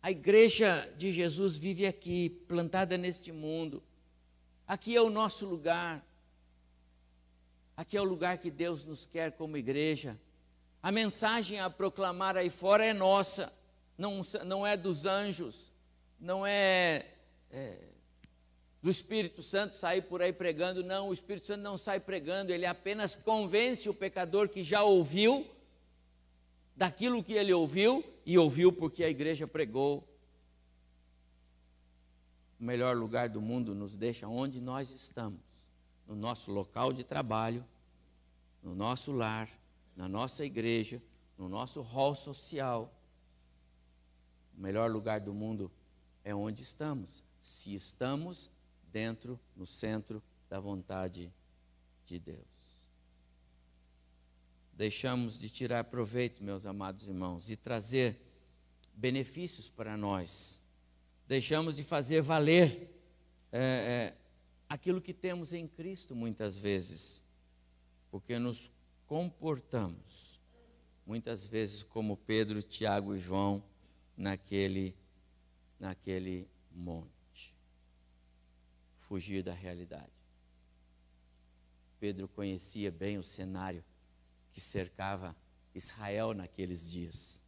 A 0.02 0.12
igreja 0.12 0.92
de 0.98 1.12
Jesus 1.12 1.58
vive 1.58 1.86
aqui, 1.86 2.30
plantada 2.30 2.98
neste 2.98 3.32
mundo. 3.32 3.82
Aqui 4.68 4.96
é 4.96 5.02
o 5.02 5.10
nosso 5.10 5.46
lugar. 5.46 6.06
Aqui 7.76 7.98
é 7.98 8.02
o 8.02 8.06
lugar 8.06 8.38
que 8.38 8.52
Deus 8.52 8.86
nos 8.86 9.06
quer 9.06 9.32
como 9.32 9.58
igreja. 9.58 10.20
A 10.82 10.92
mensagem 10.92 11.60
a 11.60 11.70
proclamar 11.70 12.38
aí 12.38 12.50
fora 12.50 12.86
é 12.86 12.94
nossa, 12.94 13.52
não, 13.98 14.22
não 14.46 14.68
é 14.68 14.78
dos 14.78 15.06
anjos, 15.06 15.74
não 16.20 16.46
é, 16.46 17.08
é 17.50 17.78
do 18.82 18.92
Espírito 18.92 19.42
Santo 19.42 19.76
sair 19.76 20.04
por 20.04 20.22
aí 20.22 20.32
pregando, 20.32 20.84
não, 20.84 21.10
o 21.10 21.14
Espírito 21.14 21.48
Santo 21.48 21.62
não 21.62 21.78
sai 21.78 22.00
pregando, 22.00 22.52
ele 22.52 22.66
apenas 22.66 23.16
convence 23.16 23.90
o 23.90 23.94
pecador 23.94 24.50
que 24.50 24.62
já 24.62 24.84
ouviu 24.84 25.48
daquilo 26.76 27.24
que 27.24 27.34
ele 27.34 27.54
ouviu 27.54 28.04
e 28.26 28.38
ouviu 28.38 28.72
porque 28.72 29.04
a 29.04 29.10
igreja 29.10 29.48
pregou. 29.48 30.08
O 32.60 32.64
melhor 32.64 32.96
lugar 32.96 33.30
do 33.30 33.42
mundo 33.42 33.74
nos 33.74 33.98
deixa 33.98 34.28
onde 34.28 34.62
nós 34.62 34.92
estamos 34.92 35.53
no 36.08 36.16
nosso 36.16 36.52
local 36.52 36.92
de 36.92 37.04
trabalho, 37.04 37.66
no 38.62 38.76
nosso 38.76 39.12
lar, 39.12 39.50
na 39.96 40.08
nossa 40.08 40.46
igreja, 40.46 41.02
no 41.38 41.50
nosso 41.50 41.82
hall 41.82 42.16
social. 42.16 42.94
O 44.58 44.62
melhor 44.62 44.90
lugar 44.90 45.20
do 45.20 45.34
mundo 45.34 45.72
é 46.24 46.34
onde 46.34 46.64
estamos, 46.64 47.24
se 47.42 47.74
estamos 47.74 48.50
dentro, 48.92 49.40
no 49.56 49.66
centro 49.66 50.22
da 50.50 50.60
vontade 50.60 51.34
de 52.06 52.20
Deus. 52.20 52.54
Deixamos 54.74 55.40
de 55.40 55.50
tirar 55.50 55.84
proveito, 55.86 56.44
meus 56.44 56.66
amados 56.66 57.08
irmãos, 57.08 57.50
e 57.50 57.56
trazer 57.56 58.20
benefícios 58.94 59.70
para 59.70 59.98
nós. 59.98 60.62
Deixamos 61.28 61.76
de 61.76 61.84
fazer 61.84 62.22
valer 62.22 62.90
é, 63.52 63.60
é, 63.60 64.18
aquilo 64.74 65.00
que 65.00 65.14
temos 65.14 65.54
em 65.54 65.68
Cristo 65.68 66.16
muitas 66.16 66.58
vezes, 66.58 67.24
porque 68.10 68.40
nos 68.40 68.72
comportamos 69.06 70.42
muitas 71.06 71.46
vezes 71.46 71.84
como 71.84 72.18
Pedro, 72.18 72.64
Tiago 72.64 73.16
e 73.16 73.20
João 73.20 73.64
naquele 74.18 74.96
naquele 75.80 76.50
monte. 76.72 77.56
Fugir 78.96 79.44
da 79.44 79.54
realidade. 79.54 80.12
Pedro 82.00 82.28
conhecia 82.28 82.90
bem 82.92 83.20
o 83.20 83.24
cenário 83.24 83.86
que 84.52 84.60
cercava 84.60 85.36
Israel 85.76 86.34
naqueles 86.34 86.90
dias. 86.90 87.40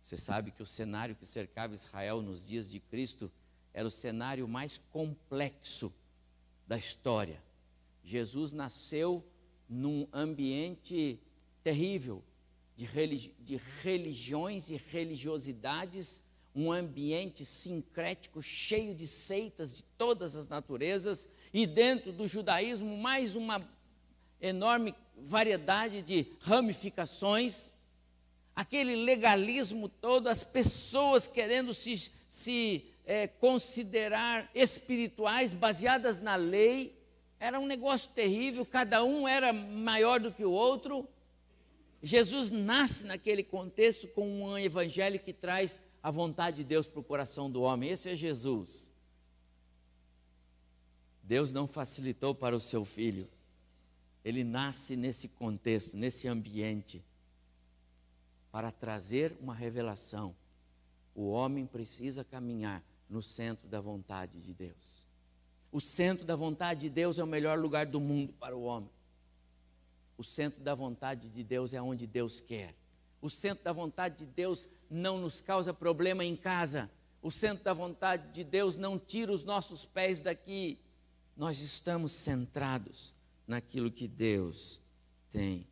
Você 0.00 0.16
sabe 0.16 0.50
que 0.50 0.62
o 0.62 0.66
cenário 0.66 1.14
que 1.14 1.26
cercava 1.26 1.74
Israel 1.74 2.22
nos 2.22 2.48
dias 2.48 2.70
de 2.70 2.80
Cristo 2.80 3.30
era 3.74 3.86
o 3.86 3.90
cenário 3.90 4.48
mais 4.48 4.78
complexo 4.90 5.92
da 6.66 6.76
história. 6.76 7.42
Jesus 8.04 8.52
nasceu 8.52 9.24
num 9.68 10.06
ambiente 10.12 11.18
terrível 11.62 12.22
de, 12.76 12.84
religi 12.84 13.34
de 13.38 13.60
religiões 13.82 14.70
e 14.70 14.76
religiosidades, 14.76 16.22
um 16.54 16.70
ambiente 16.70 17.44
sincrético 17.44 18.42
cheio 18.42 18.94
de 18.94 19.06
seitas 19.06 19.74
de 19.74 19.82
todas 19.96 20.36
as 20.36 20.48
naturezas, 20.48 21.28
e 21.52 21.66
dentro 21.66 22.12
do 22.12 22.26
judaísmo, 22.26 22.96
mais 22.96 23.34
uma 23.34 23.66
enorme 24.40 24.94
variedade 25.16 26.02
de 26.02 26.26
ramificações, 26.40 27.70
aquele 28.54 28.96
legalismo 28.96 29.88
todo, 29.88 30.28
as 30.28 30.42
pessoas 30.44 31.26
querendo 31.26 31.72
se, 31.72 32.10
se 32.28 32.86
é, 33.04 33.26
considerar 33.26 34.50
espirituais 34.54 35.54
baseadas 35.54 36.20
na 36.20 36.36
lei. 36.36 36.98
Era 37.38 37.58
um 37.58 37.66
negócio 37.66 38.10
terrível, 38.10 38.64
cada 38.64 39.04
um 39.04 39.26
era 39.26 39.52
maior 39.52 40.20
do 40.20 40.32
que 40.32 40.44
o 40.44 40.52
outro. 40.52 41.08
Jesus 42.02 42.50
nasce 42.50 43.06
naquele 43.06 43.42
contexto 43.42 44.08
com 44.08 44.42
um 44.42 44.58
evangelho 44.58 45.20
que 45.20 45.32
traz 45.32 45.80
a 46.02 46.10
vontade 46.10 46.58
de 46.58 46.64
Deus 46.64 46.86
para 46.86 47.00
o 47.00 47.04
coração 47.04 47.50
do 47.50 47.62
homem. 47.62 47.90
Esse 47.90 48.10
é 48.10 48.14
Jesus. 48.14 48.92
Deus 51.22 51.52
não 51.52 51.66
facilitou 51.66 52.34
para 52.34 52.56
o 52.56 52.60
seu 52.60 52.84
filho. 52.84 53.28
Ele 54.24 54.42
nasce 54.44 54.96
nesse 54.96 55.28
contexto, 55.28 55.96
nesse 55.96 56.28
ambiente, 56.28 57.02
para 58.50 58.70
trazer 58.70 59.36
uma 59.40 59.54
revelação. 59.54 60.34
O 61.14 61.30
homem 61.30 61.66
precisa 61.66 62.24
caminhar 62.24 62.82
no 63.12 63.22
centro 63.22 63.68
da 63.68 63.78
vontade 63.78 64.40
de 64.40 64.54
Deus. 64.54 65.06
O 65.70 65.80
centro 65.80 66.24
da 66.24 66.34
vontade 66.34 66.80
de 66.80 66.90
Deus 66.90 67.18
é 67.18 67.24
o 67.24 67.26
melhor 67.26 67.58
lugar 67.58 67.84
do 67.84 68.00
mundo 68.00 68.32
para 68.32 68.56
o 68.56 68.62
homem. 68.62 68.90
O 70.16 70.24
centro 70.24 70.62
da 70.62 70.74
vontade 70.74 71.28
de 71.28 71.44
Deus 71.44 71.74
é 71.74 71.82
onde 71.82 72.06
Deus 72.06 72.40
quer. 72.40 72.74
O 73.20 73.28
centro 73.28 73.62
da 73.64 73.72
vontade 73.72 74.24
de 74.24 74.26
Deus 74.26 74.66
não 74.88 75.20
nos 75.20 75.42
causa 75.42 75.74
problema 75.74 76.24
em 76.24 76.34
casa. 76.34 76.90
O 77.20 77.30
centro 77.30 77.62
da 77.62 77.74
vontade 77.74 78.32
de 78.32 78.42
Deus 78.42 78.78
não 78.78 78.98
tira 78.98 79.30
os 79.30 79.44
nossos 79.44 79.84
pés 79.84 80.18
daqui. 80.18 80.80
Nós 81.36 81.60
estamos 81.60 82.12
centrados 82.12 83.14
naquilo 83.46 83.90
que 83.90 84.08
Deus 84.08 84.80
tem 85.30 85.66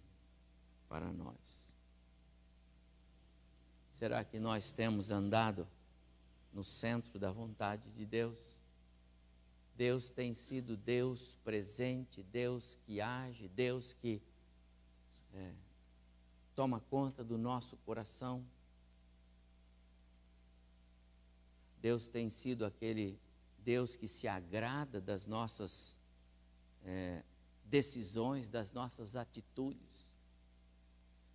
para 0.88 1.10
nós. 1.10 1.74
Será 3.92 4.24
que 4.24 4.38
nós 4.38 4.72
temos 4.72 5.10
andado 5.10 5.66
no 6.52 6.64
centro 6.64 7.18
da 7.18 7.30
vontade 7.30 7.90
de 7.90 8.04
Deus. 8.04 8.60
Deus 9.76 10.10
tem 10.10 10.34
sido 10.34 10.76
Deus 10.76 11.36
presente, 11.42 12.22
Deus 12.22 12.78
que 12.84 13.00
age, 13.00 13.48
Deus 13.48 13.92
que 13.94 14.20
é, 15.32 15.52
toma 16.54 16.80
conta 16.80 17.24
do 17.24 17.38
nosso 17.38 17.76
coração. 17.78 18.44
Deus 21.80 22.08
tem 22.08 22.28
sido 22.28 22.66
aquele 22.66 23.18
Deus 23.58 23.96
que 23.96 24.06
se 24.06 24.28
agrada 24.28 25.00
das 25.00 25.26
nossas 25.26 25.98
é, 26.84 27.22
decisões, 27.64 28.48
das 28.48 28.72
nossas 28.72 29.16
atitudes. 29.16 30.14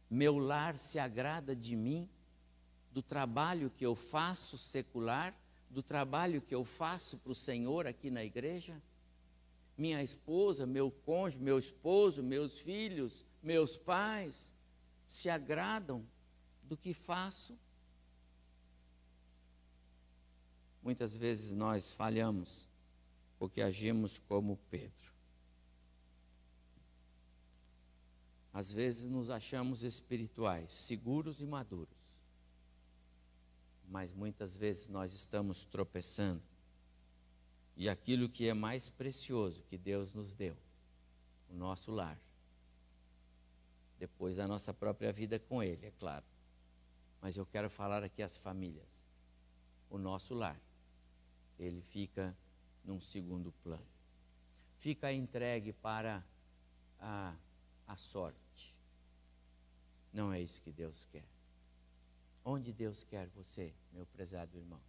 Meu 0.10 0.38
lar 0.38 0.78
se 0.78 1.00
agrada 1.00 1.56
de 1.56 1.76
mim, 1.76 2.10
do 2.96 3.04
trabalho 3.04 3.70
que 3.70 3.86
eu 3.86 3.94
faço 3.94 4.58
secular, 4.58 5.38
do 5.70 5.84
trabalho 5.84 6.42
que 6.42 6.56
eu 6.56 6.64
faço 6.64 7.18
para 7.18 7.34
o 7.34 7.36
Senhor 7.36 7.86
aqui 7.86 8.10
na 8.10 8.24
igreja. 8.24 8.82
Minha 9.78 10.02
esposa, 10.02 10.66
meu 10.66 10.90
cônjuge, 10.90 11.44
meu 11.44 11.60
esposo, 11.60 12.24
meus 12.24 12.58
filhos, 12.58 13.26
meus 13.44 13.76
pais 13.76 14.54
se 15.06 15.30
agradam 15.30 16.08
do 16.64 16.78
que 16.78 16.94
faço. 16.94 17.60
Muitas 20.82 21.18
vezes 21.18 21.54
nós 21.54 21.92
falhamos 21.92 22.66
porque 23.38 23.62
agimos 23.62 24.20
como 24.20 24.58
Pedro. 24.72 25.14
Às 28.54 28.72
vezes 28.72 29.10
nos 29.10 29.30
achamos 29.30 29.84
espirituais, 29.84 30.72
seguros 30.72 31.42
e 31.42 31.46
maduros. 31.46 32.05
Mas 33.96 34.12
muitas 34.12 34.58
vezes 34.58 34.90
nós 34.90 35.14
estamos 35.14 35.64
tropeçando. 35.64 36.44
E 37.78 37.88
aquilo 37.88 38.28
que 38.28 38.46
é 38.46 38.54
mais 38.54 38.90
precioso 38.90 39.64
que 39.64 39.78
Deus 39.78 40.14
nos 40.14 40.36
deu, 40.36 40.58
o 41.50 41.54
nosso 41.54 41.94
lar, 41.94 42.20
depois 43.98 44.38
a 44.38 44.46
nossa 44.46 44.74
própria 44.74 45.14
vida 45.14 45.40
com 45.40 45.64
Ele, 45.64 45.86
é 45.86 45.92
claro. 45.92 46.26
Mas 47.22 47.38
eu 47.38 47.46
quero 47.46 47.70
falar 47.70 48.04
aqui 48.04 48.22
às 48.22 48.36
famílias. 48.36 49.08
O 49.90 49.98
nosso 49.98 50.34
lar, 50.34 50.60
ele 51.58 51.82
fica 51.82 52.36
num 52.84 53.00
segundo 53.00 53.54
plano. 53.64 53.88
Fica 54.80 55.14
entregue 55.14 55.72
para 55.72 56.22
a, 57.00 57.34
a 57.88 57.96
sorte 57.96 58.76
não 60.12 60.34
é 60.34 60.42
isso 60.42 60.62
que 60.62 60.72
Deus 60.72 61.06
quer. 61.12 61.35
Onde 62.48 62.72
Deus 62.72 63.04
quer 63.04 63.28
você, 63.30 63.74
meu 63.92 64.06
prezado 64.06 64.56
irmão? 64.56 64.80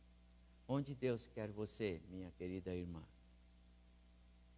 Onde 0.68 0.94
Deus 0.94 1.26
quer 1.26 1.50
você, 1.50 2.02
minha 2.10 2.30
querida 2.32 2.74
irmã? 2.74 3.02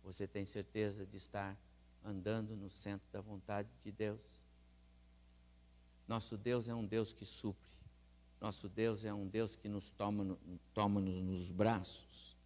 Você 0.03 0.27
tem 0.27 0.45
certeza 0.45 1.07
de 1.07 1.17
estar 1.17 1.57
andando 2.05 2.57
no 2.57 2.69
centro 2.69 3.07
da 3.13 3.21
vontade 3.21 3.69
de 3.85 3.93
Deus? 3.93 4.21
Nosso 6.09 6.37
Deus 6.37 6.67
é 6.67 6.75
um 6.75 6.85
Deus 6.85 7.13
que 7.13 7.25
supre. 7.25 7.73
Nosso 8.41 8.69
Deus 8.69 9.05
é 9.05 9.15
um 9.15 9.29
Deus 9.29 9.55
que 9.55 9.69
nos 9.69 9.91
toma, 9.91 10.37
toma 10.75 11.01
nos, 11.01 11.21
nos 11.21 11.53
braços. 11.53 12.37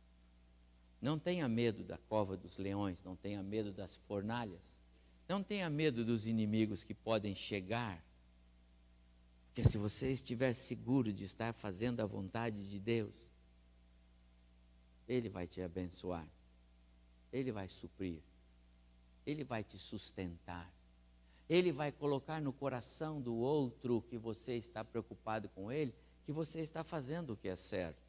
Não 1.01 1.19
tenha 1.19 1.49
medo 1.49 1.83
da 1.83 1.97
cova 1.97 2.37
dos 2.37 2.59
leões, 2.59 3.03
não 3.03 3.17
tenha 3.17 3.43
medo 3.43 3.73
das 3.73 3.97
fornalhas, 3.97 4.83
não 5.27 5.43
tenha 5.43 5.71
medo 5.71 6.05
dos 6.05 6.27
inimigos 6.27 6.85
que 6.85 6.93
podem 6.93 7.35
chegar 7.35 8.05
porque 9.53 9.69
se 9.69 9.77
você 9.77 10.11
estiver 10.11 10.55
seguro 10.55 11.13
de 11.13 11.25
estar 11.25 11.53
fazendo 11.53 12.01
a 12.01 12.07
vontade 12.07 12.67
de 12.71 12.81
Deus, 12.81 13.31
Ele 15.07 15.29
vai 15.29 15.47
te 15.47 15.61
abençoar, 15.61 16.27
Ele 17.31 17.53
vai 17.53 17.69
suprir, 17.69 18.23
Ele 19.27 19.45
vai 19.45 19.63
te 19.63 19.77
sustentar, 19.77 20.73
Ele 21.51 21.71
vai 21.71 21.93
colocar 21.93 22.41
no 22.41 22.51
coração 22.51 23.21
do 23.21 23.35
outro 23.35 24.01
que 24.09 24.17
você 24.17 24.57
está 24.57 24.83
preocupado 24.83 25.51
com 25.51 25.71
Ele, 25.71 25.95
que 26.25 26.33
você 26.33 26.61
está 26.61 26.83
fazendo 26.83 27.35
o 27.35 27.37
que 27.37 27.49
é 27.49 27.57
certo. 27.57 28.01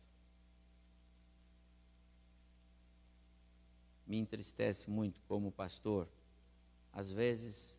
Me 4.07 4.17
entristece 4.17 4.89
muito 4.89 5.19
como 5.27 5.51
pastor, 5.51 6.07
às 6.93 7.11
vezes, 7.11 7.77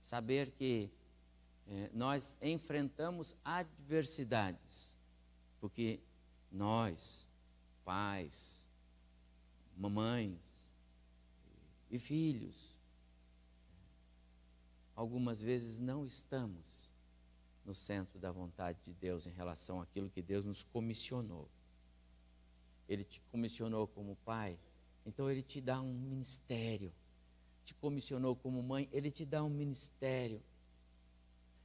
saber 0.00 0.52
que 0.52 0.90
é, 1.66 1.90
nós 1.92 2.36
enfrentamos 2.42 3.34
adversidades, 3.44 4.96
porque 5.60 6.00
nós, 6.50 7.26
pais, 7.84 8.68
mamães 9.76 10.38
e 11.90 11.98
filhos, 11.98 12.76
algumas 14.94 15.40
vezes 15.40 15.78
não 15.78 16.06
estamos 16.06 16.90
no 17.64 17.74
centro 17.74 18.18
da 18.18 18.30
vontade 18.30 18.78
de 18.84 18.92
Deus 18.92 19.26
em 19.26 19.32
relação 19.32 19.80
àquilo 19.80 20.10
que 20.10 20.20
Deus 20.20 20.44
nos 20.44 20.62
comissionou. 20.64 21.48
Ele 22.86 23.04
te 23.04 23.22
comissionou 23.32 23.88
como 23.88 24.16
pai, 24.16 24.58
então 25.06 25.30
ele 25.30 25.42
te 25.42 25.62
dá 25.62 25.80
um 25.80 25.94
ministério. 25.94 26.92
Te 27.64 27.74
comissionou 27.76 28.36
como 28.36 28.62
mãe, 28.62 28.86
ele 28.92 29.10
te 29.10 29.24
dá 29.24 29.42
um 29.42 29.48
ministério 29.48 30.42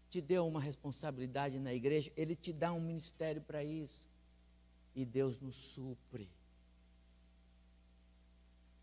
te 0.10 0.22
deu 0.22 0.48
uma 0.48 0.60
responsabilidade 0.60 1.60
na 1.60 1.74
igreja, 1.74 2.12
Ele 2.18 2.36
te 2.36 2.52
dá 2.52 2.74
um 2.74 2.82
ministério 2.82 3.42
para 3.42 3.64
isso. 3.64 4.08
E 4.96 5.06
Deus 5.06 5.40
nos 5.40 5.56
supre. 5.56 6.30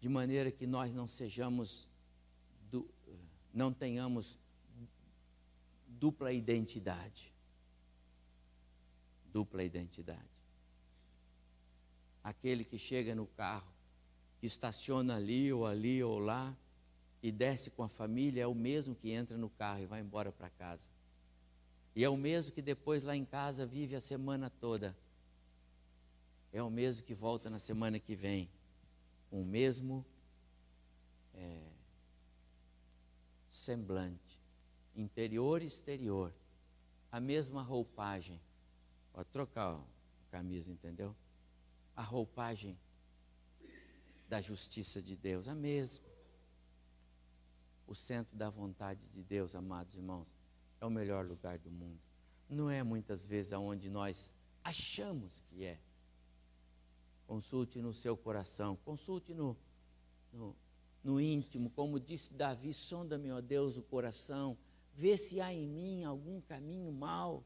De 0.01 0.09
maneira 0.09 0.53
que 0.53 0.67
nós 0.67 0.95
não 0.95 1.07
sejamos, 1.07 1.89
du, 2.71 2.89
não 3.53 3.73
tenhamos 3.73 4.39
dupla 5.89 6.33
identidade. 6.33 7.35
Dupla 9.33 9.65
identidade. 9.65 10.21
Aquele 12.23 12.65
que 12.65 12.79
chega 12.79 13.15
no 13.15 13.27
carro, 13.27 13.73
que 14.39 14.47
estaciona 14.47 15.17
ali 15.17 15.53
ou 15.53 15.67
ali 15.67 16.03
ou 16.03 16.19
lá, 16.19 16.57
e 17.23 17.33
desce 17.33 17.71
com 17.71 17.83
a 17.83 17.89
família, 17.89 18.43
é 18.43 18.47
o 18.47 18.55
mesmo 18.55 18.95
que 18.95 19.11
entra 19.11 19.37
no 19.37 19.51
carro 19.51 19.83
e 19.83 19.87
vai 19.87 20.01
embora 20.01 20.31
para 20.31 20.49
casa. 20.51 20.87
E 21.97 22.05
é 22.05 22.11
o 22.11 22.17
mesmo 22.17 22.53
que 22.53 22.61
depois 22.61 23.03
lá 23.03 23.17
em 23.17 23.25
casa 23.25 23.65
vive 23.65 23.97
a 23.97 24.03
semana 24.03 24.51
toda. 24.51 24.95
É 26.53 26.63
o 26.63 26.69
mesmo 26.69 27.03
que 27.07 27.15
volta 27.15 27.49
na 27.49 27.59
semana 27.59 27.99
que 27.99 28.15
vem. 28.15 28.51
Com 29.31 29.41
o 29.41 29.47
mesmo 29.47 30.05
é, 31.33 31.73
semblante, 33.49 34.39
interior 34.95 35.63
e 35.63 35.67
exterior. 35.67 36.35
A 37.11 37.19
mesma 37.19 37.63
roupagem. 37.63 38.39
Pode 39.15 39.31
trocar 39.31 39.75
a 39.75 40.31
camisa, 40.31 40.71
entendeu? 40.71 41.17
A 41.97 42.03
roupagem 42.03 42.79
da 44.29 44.43
justiça 44.43 45.01
de 45.01 45.17
Deus, 45.17 45.49
a 45.49 45.55
mesma. 45.55 46.05
O 47.87 47.95
centro 47.95 48.37
da 48.37 48.51
vontade 48.51 49.01
de 49.15 49.23
Deus, 49.23 49.55
amados 49.55 49.95
irmãos 49.95 50.36
é 50.81 50.87
o 50.87 50.91
melhor 50.91 51.27
lugar 51.27 51.59
do 51.59 51.71
mundo. 51.71 52.01
Não 52.49 52.71
é 52.71 52.83
muitas 52.83 53.27
vezes 53.27 53.53
aonde 53.53 53.91
nós 53.91 54.33
achamos 54.63 55.43
que 55.49 55.65
é. 55.65 55.79
Consulte 57.27 57.81
no 57.81 57.93
seu 57.93 58.17
coração, 58.17 58.77
consulte 58.85 59.35
no, 59.35 59.57
no, 60.33 60.55
no 61.03 61.21
íntimo, 61.21 61.71
como 61.71 61.99
disse 61.99 62.33
Davi: 62.33 62.73
sonda-me, 62.73 63.33
ó 63.33 63.41
Deus, 63.41 63.77
o 63.77 63.83
coração, 63.83 64.57
vê 64.95 65.17
se 65.17 65.41
há 65.41 65.53
em 65.53 65.67
mim 65.67 66.05
algum 66.05 66.41
caminho 66.41 66.93
mau. 66.93 67.45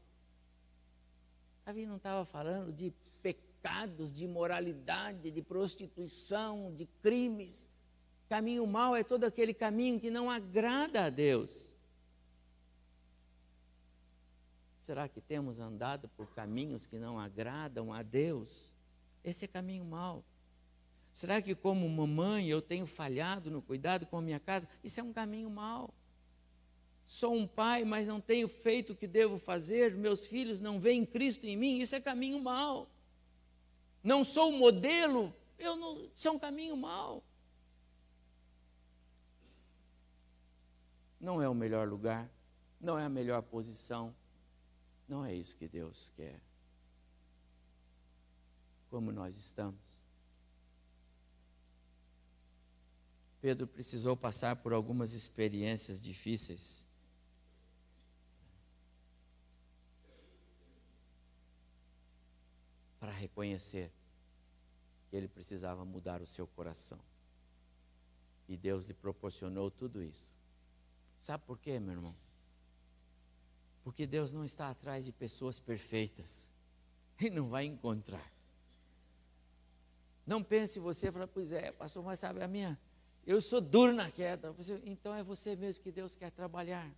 Davi 1.65 1.85
não 1.85 1.97
estava 1.97 2.25
falando 2.25 2.71
de 2.71 2.93
pecados, 3.21 4.11
de 4.11 4.25
imoralidade, 4.25 5.31
de 5.31 5.41
prostituição, 5.41 6.73
de 6.73 6.85
crimes. 7.01 7.67
Caminho 8.29 8.65
mau 8.65 8.95
é 8.95 9.03
todo 9.03 9.23
aquele 9.23 9.53
caminho 9.53 9.99
que 9.99 10.09
não 10.09 10.29
agrada 10.29 11.05
a 11.05 11.09
Deus. 11.09 11.70
Será 14.91 15.07
que 15.07 15.21
temos 15.21 15.57
andado 15.57 16.09
por 16.17 16.33
caminhos 16.33 16.85
que 16.85 16.99
não 16.99 17.17
agradam 17.17 17.93
a 17.93 18.03
Deus? 18.03 18.73
Esse 19.23 19.45
é 19.45 19.47
caminho 19.47 19.85
mau. 19.85 20.21
Será 21.13 21.41
que, 21.41 21.55
como 21.55 21.87
mamãe, 21.87 22.49
eu 22.49 22.61
tenho 22.61 22.85
falhado 22.85 23.49
no 23.49 23.61
cuidado 23.61 24.05
com 24.05 24.17
a 24.17 24.21
minha 24.21 24.37
casa? 24.37 24.67
Isso 24.83 24.99
é 24.99 25.03
um 25.03 25.13
caminho 25.13 25.49
mau. 25.49 25.93
Sou 27.05 27.33
um 27.33 27.47
pai, 27.47 27.85
mas 27.85 28.05
não 28.05 28.19
tenho 28.19 28.49
feito 28.49 28.91
o 28.91 28.95
que 28.97 29.07
devo 29.07 29.37
fazer, 29.37 29.95
meus 29.95 30.25
filhos 30.25 30.59
não 30.59 30.77
veem 30.77 31.05
Cristo 31.05 31.45
em 31.45 31.55
mim, 31.55 31.79
isso 31.79 31.95
é 31.95 32.01
caminho 32.01 32.41
mau. 32.43 32.89
Não 34.03 34.25
sou 34.25 34.51
modelo, 34.51 35.33
eu 35.57 35.77
não, 35.77 36.11
isso 36.13 36.27
é 36.27 36.31
um 36.31 36.39
caminho 36.39 36.75
mau. 36.75 37.23
Não 41.17 41.41
é 41.41 41.47
o 41.47 41.55
melhor 41.55 41.87
lugar, 41.87 42.29
não 42.77 42.99
é 42.99 43.05
a 43.05 43.09
melhor 43.09 43.41
posição, 43.41 44.13
não 45.11 45.25
é 45.25 45.35
isso 45.35 45.57
que 45.57 45.67
Deus 45.67 46.09
quer. 46.15 46.39
Como 48.89 49.11
nós 49.11 49.35
estamos. 49.35 49.99
Pedro 53.41 53.67
precisou 53.67 54.15
passar 54.15 54.55
por 54.55 54.71
algumas 54.71 55.11
experiências 55.11 55.99
difíceis. 55.99 56.87
Para 62.97 63.11
reconhecer 63.11 63.91
que 65.09 65.17
ele 65.17 65.27
precisava 65.27 65.83
mudar 65.83 66.21
o 66.21 66.25
seu 66.25 66.47
coração. 66.47 67.01
E 68.47 68.55
Deus 68.55 68.85
lhe 68.85 68.93
proporcionou 68.93 69.69
tudo 69.69 70.01
isso. 70.01 70.29
Sabe 71.19 71.43
por 71.43 71.59
quê, 71.59 71.81
meu 71.81 71.95
irmão? 71.95 72.30
Porque 73.83 74.05
Deus 74.05 74.31
não 74.31 74.45
está 74.45 74.69
atrás 74.69 75.05
de 75.05 75.11
pessoas 75.11 75.59
perfeitas. 75.59 76.49
Ele 77.19 77.35
não 77.35 77.49
vai 77.49 77.65
encontrar. 77.65 78.31
Não 80.25 80.43
pense 80.43 80.79
você, 80.79 81.11
fala, 81.11 81.27
pois 81.27 81.51
é, 81.51 81.71
pastor, 81.71 82.03
mas 82.03 82.19
sabe 82.19 82.43
a 82.43 82.47
minha, 82.47 82.79
eu 83.25 83.41
sou 83.41 83.59
duro 83.59 83.93
na 83.93 84.09
queda. 84.09 84.55
Então 84.85 85.13
é 85.13 85.23
você 85.23 85.55
mesmo 85.55 85.83
que 85.83 85.91
Deus 85.91 86.15
quer 86.15 86.31
trabalhar. 86.31 86.89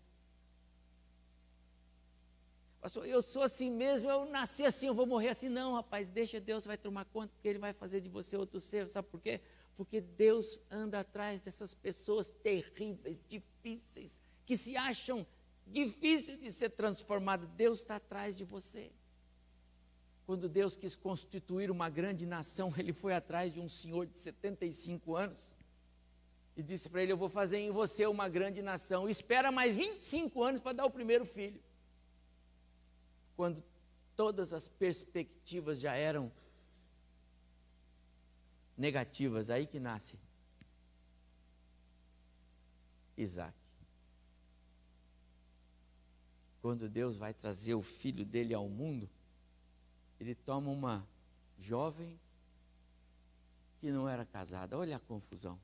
Pastor, 2.81 3.05
eu 3.07 3.21
sou 3.21 3.43
assim 3.43 3.71
mesmo, 3.71 4.09
eu 4.09 4.25
nasci 4.25 4.65
assim, 4.65 4.88
eu 4.88 4.93
vou 4.93 5.05
morrer 5.05 5.29
assim. 5.29 5.47
Não, 5.47 5.73
rapaz, 5.73 6.07
deixa 6.09 6.39
Deus 6.41 6.65
vai 6.65 6.77
tomar 6.77 7.05
conta, 7.05 7.34
porque 7.34 7.47
Ele 7.47 7.59
vai 7.59 7.71
fazer 7.71 8.01
de 8.01 8.09
você 8.09 8.36
outro 8.36 8.59
ser. 8.59 8.89
Sabe 8.89 9.07
por 9.07 9.21
quê? 9.21 9.39
Porque 9.77 10.01
Deus 10.01 10.59
anda 10.69 10.99
atrás 10.99 11.39
dessas 11.39 11.73
pessoas 11.73 12.29
terríveis, 12.29 13.21
difíceis, 13.25 14.21
que 14.45 14.57
se 14.57 14.75
acham 14.75 15.25
difíceis 15.68 16.39
de 16.39 16.51
ser 16.51 16.70
transformadas. 16.70 17.49
Deus 17.49 17.80
está 17.80 17.95
atrás 17.95 18.36
de 18.36 18.43
você. 18.43 18.91
Quando 20.26 20.47
Deus 20.47 20.78
quis 20.78 20.95
constituir 20.95 21.70
uma 21.70 21.89
grande 21.89 22.26
nação, 22.26 22.74
Ele 22.78 22.93
foi 22.93 23.14
atrás 23.14 23.53
de 23.53 23.59
um 23.59 23.68
senhor 23.68 24.05
de 24.05 24.18
75 24.18 25.16
anos 25.16 25.57
e 26.55 26.64
disse 26.64 26.89
para 26.89 27.01
ele: 27.01 27.11
Eu 27.11 27.18
vou 27.18 27.30
fazer 27.30 27.57
em 27.57 27.72
você 27.72 28.05
uma 28.05 28.30
grande 28.30 28.61
nação. 28.61 29.09
Espera 29.09 29.51
mais 29.51 29.76
25 29.76 30.43
anos 30.43 30.59
para 30.59 30.74
dar 30.74 30.86
o 30.86 30.91
primeiro 30.91 31.26
filho 31.26 31.61
quando 33.36 33.64
todas 34.16 34.53
as 34.53 34.68
perspectivas 34.68 35.80
já 35.80 35.95
eram 35.95 36.32
negativas, 38.78 39.49
aí 39.49 39.66
que 39.66 39.80
nasce 39.80 40.20
Isaac. 43.18 43.62
Quando 46.64 46.88
Deus 46.88 47.18
vai 47.18 47.34
trazer 47.34 47.74
o 47.76 47.82
filho 47.82 48.24
dele 48.26 48.53
ao 48.53 48.70
mundo, 48.70 49.09
ele 50.18 50.34
toma 50.34 50.72
uma 50.72 51.05
jovem 51.59 52.18
que 53.82 53.91
não 53.91 54.07
era 54.07 54.26
casada. 54.26 54.78
Olha 54.78 54.95
a 54.95 54.99
confusão. 55.01 55.59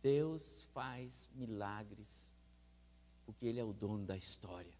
Deus 0.00 0.62
faz 0.72 1.28
milagres 1.34 2.32
porque 3.24 3.46
Ele 3.46 3.58
é 3.58 3.64
o 3.64 3.72
dono 3.72 4.06
da 4.06 4.16
história. 4.16 4.72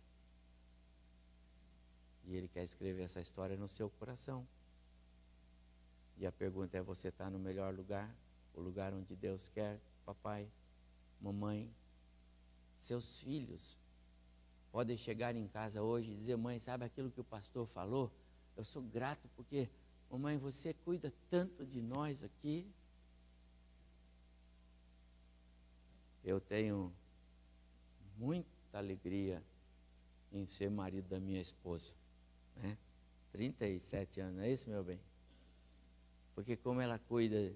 E 2.25 2.37
Ele 2.37 2.47
quer 2.47 2.62
escrever 2.62 3.03
essa 3.03 3.21
história 3.21 3.57
no 3.57 3.67
seu 3.67 3.91
coração. 3.91 4.47
E 6.17 6.25
a 6.25 6.31
pergunta 6.31 6.79
é: 6.79 6.83
você 6.83 7.09
está 7.09 7.29
no 7.29 7.41
melhor 7.41 7.75
lugar? 7.75 8.09
O 8.55 8.61
lugar 8.61 8.95
onde 8.95 9.17
Deus 9.17 9.49
quer? 9.49 9.81
Papai, 10.05 10.49
mamãe, 11.21 11.69
seus 12.79 13.20
filhos 13.20 13.77
podem 14.70 14.97
chegar 14.97 15.35
em 15.35 15.47
casa 15.49 15.83
hoje 15.83 16.12
e 16.12 16.16
dizer: 16.16 16.37
mãe, 16.37 16.59
sabe 16.59 16.85
aquilo 16.85 17.11
que 17.11 17.20
o 17.20 17.24
pastor 17.24 17.66
falou? 17.66 18.11
Eu 18.57 18.64
sou 18.64 18.83
grato 18.83 19.29
porque, 19.37 19.68
mamãe, 20.11 20.39
você 20.39 20.72
cuida 20.72 21.12
tanto 21.31 21.64
de 21.64 21.81
nós 21.81 22.22
aqui. 22.22 22.66
Eu 26.24 26.41
tenho 26.41 26.93
muita 28.18 28.79
alegria 28.79 29.43
em 30.33 30.47
ser 30.47 30.70
marido 30.70 31.09
da 31.09 31.20
minha 31.20 31.41
esposa 31.41 31.93
né? 32.57 32.77
37 33.33 34.20
anos, 34.20 34.41
é 34.41 34.51
isso, 34.51 34.68
meu 34.68 34.83
bem? 34.83 35.01
Porque 36.35 36.57
como 36.57 36.81
ela 36.81 36.99
cuida 36.99 37.55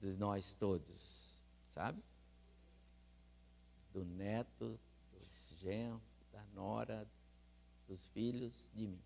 de 0.00 0.16
nós 0.16 0.54
todos, 0.54 1.40
sabe? 1.68 2.02
Do 3.92 4.04
neto, 4.04 4.78
dos 5.12 5.54
genros, 5.58 6.02
da 6.32 6.44
nora, 6.54 7.06
dos 7.86 8.08
filhos, 8.08 8.70
de 8.74 8.86
mim. 8.86 9.02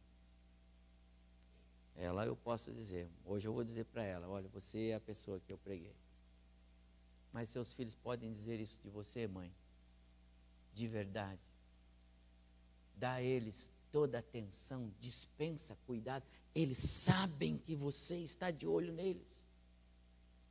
Ela 1.97 2.27
eu 2.27 2.37
posso 2.37 2.73
dizer, 2.73 3.09
hoje 3.25 3.49
eu 3.49 3.53
vou 3.53 3.65
dizer 3.65 3.87
para 3.87 4.05
ela, 4.05 4.29
olha, 4.29 4.49
você 4.49 4.89
é 4.89 4.95
a 4.95 5.01
pessoa 5.01 5.41
que 5.41 5.53
eu 5.53 5.59
preguei. 5.59 5.95
Mas 7.33 7.49
seus 7.49 7.73
filhos 7.73 7.95
podem 7.95 8.33
dizer 8.33 8.61
isso 8.61 8.79
de 8.83 8.89
você, 8.89 9.27
mãe, 9.27 9.53
de 10.75 10.87
verdade. 10.87 11.41
Dá 12.95 13.15
a 13.15 13.23
eles 13.23 13.73
toda 13.91 14.19
atenção, 14.19 14.93
dispensa 15.01 15.77
cuidado. 15.87 16.25
Eles 16.55 16.79
sabem 16.79 17.59
que 17.59 17.75
você 17.75 18.17
está 18.19 18.51
de 18.51 18.67
olho 18.67 18.93
neles. 18.93 19.43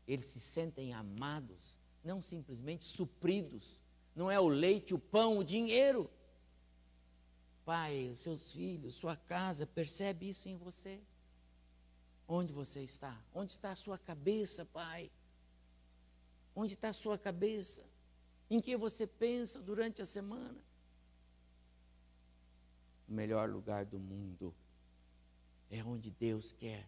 Eles 0.07 0.25
se 0.25 0.39
sentem 0.39 0.93
amados, 0.93 1.77
não 2.03 2.21
simplesmente 2.21 2.85
supridos. 2.85 3.81
Não 4.15 4.31
é 4.31 4.39
o 4.39 4.47
leite, 4.47 4.93
o 4.93 4.99
pão, 4.99 5.37
o 5.37 5.43
dinheiro. 5.43 6.09
Pai, 7.65 8.09
os 8.11 8.19
seus 8.19 8.53
filhos, 8.53 8.95
sua 8.95 9.15
casa, 9.15 9.65
percebe 9.65 10.29
isso 10.29 10.47
em 10.47 10.55
você? 10.55 11.01
Onde 12.27 12.53
você 12.53 12.81
está? 12.81 13.19
Onde 13.33 13.51
está 13.51 13.71
a 13.71 13.75
sua 13.75 13.97
cabeça, 13.97 14.65
Pai? 14.65 15.11
Onde 16.55 16.73
está 16.73 16.89
a 16.89 16.93
sua 16.93 17.17
cabeça? 17.17 17.83
Em 18.49 18.61
que 18.61 18.77
você 18.77 19.05
pensa 19.05 19.59
durante 19.59 20.01
a 20.01 20.05
semana? 20.05 20.63
o 23.07 23.13
melhor 23.13 23.49
lugar 23.49 23.85
do 23.85 23.99
mundo. 23.99 24.53
É 25.69 25.83
onde 25.83 26.11
Deus 26.11 26.51
quer. 26.51 26.87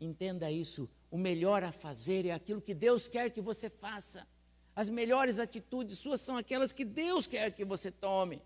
Entenda 0.00 0.50
isso. 0.50 0.88
O 1.10 1.18
melhor 1.18 1.62
a 1.62 1.72
fazer 1.72 2.26
é 2.26 2.32
aquilo 2.32 2.60
que 2.60 2.74
Deus 2.74 3.08
quer 3.08 3.30
que 3.30 3.40
você 3.40 3.70
faça. 3.70 4.26
As 4.74 4.88
melhores 4.88 5.38
atitudes 5.38 5.98
suas 5.98 6.20
são 6.20 6.36
aquelas 6.36 6.72
que 6.72 6.84
Deus 6.84 7.26
quer 7.26 7.52
que 7.52 7.64
você 7.64 7.90
tome. 7.90 8.42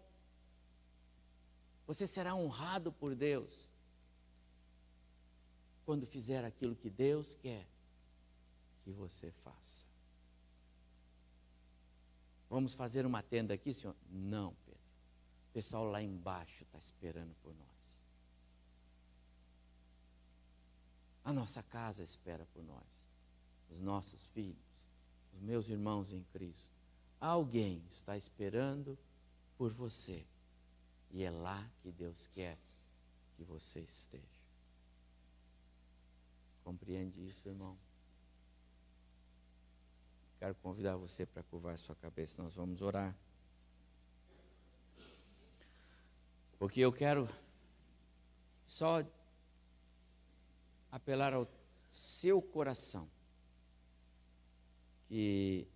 Você 1.86 2.06
será 2.06 2.34
honrado 2.34 2.92
por 2.92 3.14
Deus 3.14 3.72
quando 5.86 6.06
fizer 6.06 6.44
aquilo 6.44 6.76
que 6.76 6.90
Deus 6.90 7.34
quer 7.34 7.66
que 8.84 8.92
você 8.92 9.30
faça. 9.30 9.86
Vamos 12.50 12.74
fazer 12.74 13.06
uma 13.06 13.22
tenda 13.22 13.54
aqui, 13.54 13.72
senhor? 13.72 13.96
Não, 14.10 14.50
o 14.50 15.52
pessoal 15.52 15.84
lá 15.84 16.02
embaixo 16.02 16.62
está 16.62 16.78
esperando 16.78 17.34
por 17.42 17.54
nós. 17.54 17.68
A 21.24 21.32
nossa 21.32 21.62
casa 21.62 22.02
espera 22.02 22.46
por 22.54 22.62
nós. 22.62 23.08
Os 23.70 23.80
nossos 23.80 24.26
filhos, 24.28 24.67
meus 25.40 25.68
irmãos 25.68 26.12
em 26.12 26.22
Cristo. 26.24 26.70
Alguém 27.20 27.82
está 27.90 28.16
esperando 28.16 28.98
por 29.56 29.70
você. 29.70 30.24
E 31.10 31.22
é 31.22 31.30
lá 31.30 31.68
que 31.82 31.90
Deus 31.90 32.26
quer 32.28 32.58
que 33.36 33.44
você 33.44 33.80
esteja. 33.80 34.24
Compreende 36.62 37.26
isso, 37.26 37.48
irmão? 37.48 37.76
Quero 40.38 40.54
convidar 40.56 40.96
você 40.96 41.26
para 41.26 41.42
curvar 41.42 41.78
sua 41.78 41.96
cabeça. 41.96 42.42
Nós 42.42 42.54
vamos 42.54 42.80
orar. 42.82 43.16
Porque 46.58 46.80
eu 46.80 46.92
quero 46.92 47.28
só 48.66 49.04
apelar 50.90 51.32
ao 51.32 51.48
seu 51.88 52.42
coração 52.42 53.08
que 55.08 55.66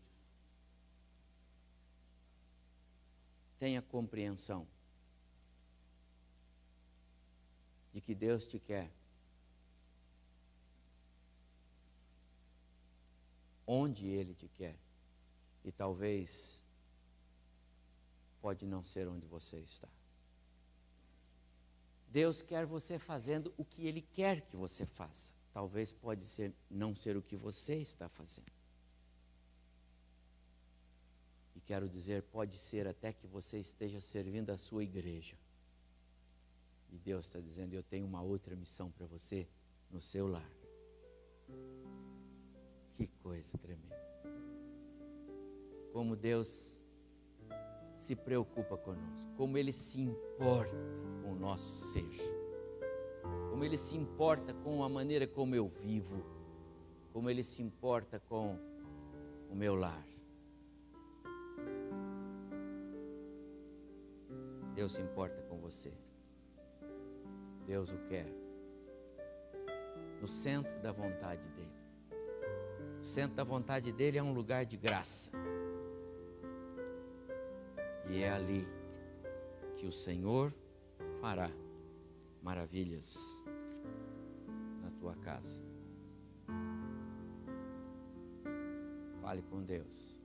tenha 3.58 3.80
compreensão 3.80 4.66
de 7.92 8.00
que 8.00 8.14
Deus 8.14 8.46
te 8.46 8.58
quer. 8.58 8.90
Onde 13.66 14.06
Ele 14.06 14.34
te 14.34 14.48
quer. 14.48 14.76
E 15.64 15.72
talvez 15.72 16.62
pode 18.40 18.66
não 18.66 18.82
ser 18.82 19.08
onde 19.08 19.26
você 19.26 19.58
está. 19.60 19.88
Deus 22.08 22.42
quer 22.42 22.66
você 22.66 22.98
fazendo 22.98 23.54
o 23.56 23.64
que 23.64 23.86
Ele 23.86 24.02
quer 24.02 24.42
que 24.42 24.56
você 24.56 24.84
faça. 24.84 25.32
Talvez 25.52 25.92
pode 25.92 26.24
ser 26.24 26.52
não 26.68 26.94
ser 26.94 27.16
o 27.16 27.22
que 27.22 27.36
você 27.36 27.76
está 27.76 28.08
fazendo. 28.08 28.52
E 31.51 31.51
quero 31.64 31.88
dizer, 31.88 32.22
pode 32.24 32.56
ser 32.56 32.86
até 32.86 33.12
que 33.12 33.26
você 33.26 33.58
esteja 33.58 34.00
servindo 34.00 34.50
a 34.50 34.56
sua 34.56 34.82
igreja. 34.82 35.36
E 36.90 36.98
Deus 36.98 37.26
está 37.26 37.40
dizendo, 37.40 37.74
eu 37.74 37.82
tenho 37.82 38.06
uma 38.06 38.22
outra 38.22 38.54
missão 38.54 38.90
para 38.90 39.06
você 39.06 39.48
no 39.90 40.00
seu 40.00 40.26
lar. 40.26 40.50
Que 42.92 43.06
coisa 43.06 43.56
tremenda. 43.56 44.02
Como 45.92 46.14
Deus 46.14 46.80
se 47.96 48.16
preocupa 48.16 48.76
conosco, 48.76 49.30
como 49.36 49.56
Ele 49.56 49.72
se 49.72 50.00
importa 50.00 50.76
com 51.22 51.32
o 51.32 51.34
nosso 51.34 51.92
ser. 51.92 52.10
como 53.48 53.64
Ele 53.64 53.78
se 53.78 53.96
importa 53.96 54.52
com 54.52 54.82
a 54.82 54.88
maneira 54.88 55.26
como 55.26 55.54
eu 55.54 55.68
vivo, 55.68 56.24
como 57.12 57.30
Ele 57.30 57.44
se 57.44 57.62
importa 57.62 58.18
com 58.18 58.58
o 59.48 59.54
meu 59.54 59.74
lar. 59.74 60.11
Deus 64.74 64.92
se 64.92 65.02
importa 65.02 65.42
com 65.42 65.58
você. 65.58 65.92
Deus 67.66 67.90
o 67.90 67.98
quer. 68.08 68.26
No 70.20 70.26
centro 70.26 70.80
da 70.80 70.92
vontade 70.92 71.48
dEle. 71.50 71.82
O 73.00 73.04
centro 73.04 73.36
da 73.36 73.44
vontade 73.44 73.92
dEle 73.92 74.18
é 74.18 74.22
um 74.22 74.32
lugar 74.32 74.64
de 74.64 74.76
graça. 74.76 75.30
E 78.08 78.22
é 78.22 78.30
ali 78.30 78.66
que 79.76 79.86
o 79.86 79.92
Senhor 79.92 80.54
fará 81.20 81.50
maravilhas 82.42 83.44
na 84.80 84.90
tua 84.92 85.14
casa. 85.16 85.62
Fale 89.20 89.42
com 89.42 89.62
Deus. 89.62 90.18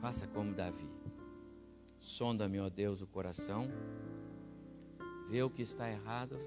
Faça 0.00 0.26
como 0.28 0.54
Davi. 0.54 0.88
Sonda-me, 2.00 2.58
ó 2.58 2.70
Deus, 2.70 3.02
o 3.02 3.06
coração. 3.06 3.68
Vê 5.28 5.42
o 5.42 5.50
que 5.50 5.62
está 5.62 5.88
errado. 5.88 6.38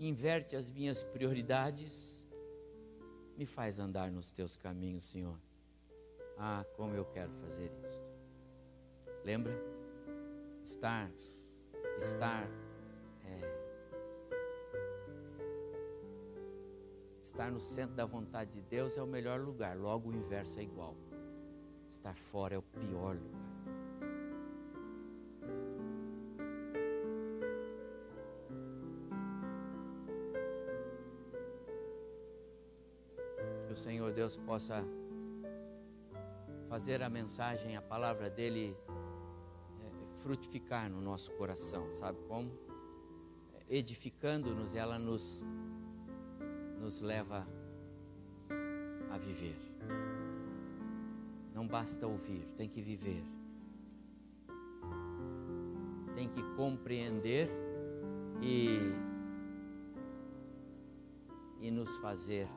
Inverte 0.00 0.56
as 0.56 0.70
minhas 0.70 1.04
prioridades. 1.04 2.26
Me 3.36 3.44
faz 3.44 3.78
andar 3.78 4.10
nos 4.10 4.32
teus 4.32 4.56
caminhos, 4.56 5.04
Senhor. 5.04 5.38
Ah, 6.38 6.64
como 6.76 6.94
eu 6.94 7.04
quero 7.04 7.30
fazer 7.34 7.70
isto. 7.84 8.02
Lembra? 9.24 9.54
Estar, 10.62 11.10
estar, 11.98 12.48
é, 13.24 13.40
estar 17.22 17.52
no 17.52 17.60
centro 17.60 17.94
da 17.94 18.06
vontade 18.06 18.52
de 18.52 18.62
Deus 18.62 18.96
é 18.96 19.02
o 19.02 19.06
melhor 19.06 19.40
lugar. 19.40 19.76
Logo 19.76 20.08
o 20.08 20.14
inverso 20.14 20.58
é 20.58 20.62
igual. 20.62 20.96
Estar 21.90 22.16
fora 22.16 22.54
é 22.54 22.58
o 22.58 22.62
pior 22.62 23.14
lugar. 23.14 23.43
Deus 34.24 34.38
possa 34.38 34.82
fazer 36.66 37.02
a 37.02 37.10
mensagem, 37.10 37.76
a 37.76 37.82
palavra 37.82 38.30
dele 38.30 38.74
é, 39.82 40.22
frutificar 40.22 40.88
no 40.88 40.98
nosso 40.98 41.30
coração, 41.32 41.92
sabe 41.92 42.18
como? 42.26 42.50
Edificando-nos, 43.68 44.74
ela 44.74 44.98
nos, 44.98 45.44
nos 46.80 47.02
leva 47.02 47.46
a 49.10 49.18
viver. 49.18 49.58
Não 51.52 51.68
basta 51.68 52.06
ouvir, 52.06 52.46
tem 52.56 52.66
que 52.66 52.80
viver. 52.80 53.22
Tem 56.14 56.30
que 56.30 56.42
compreender 56.56 57.50
e, 58.40 58.90
e 61.60 61.70
nos 61.70 61.94
fazer 61.98 62.48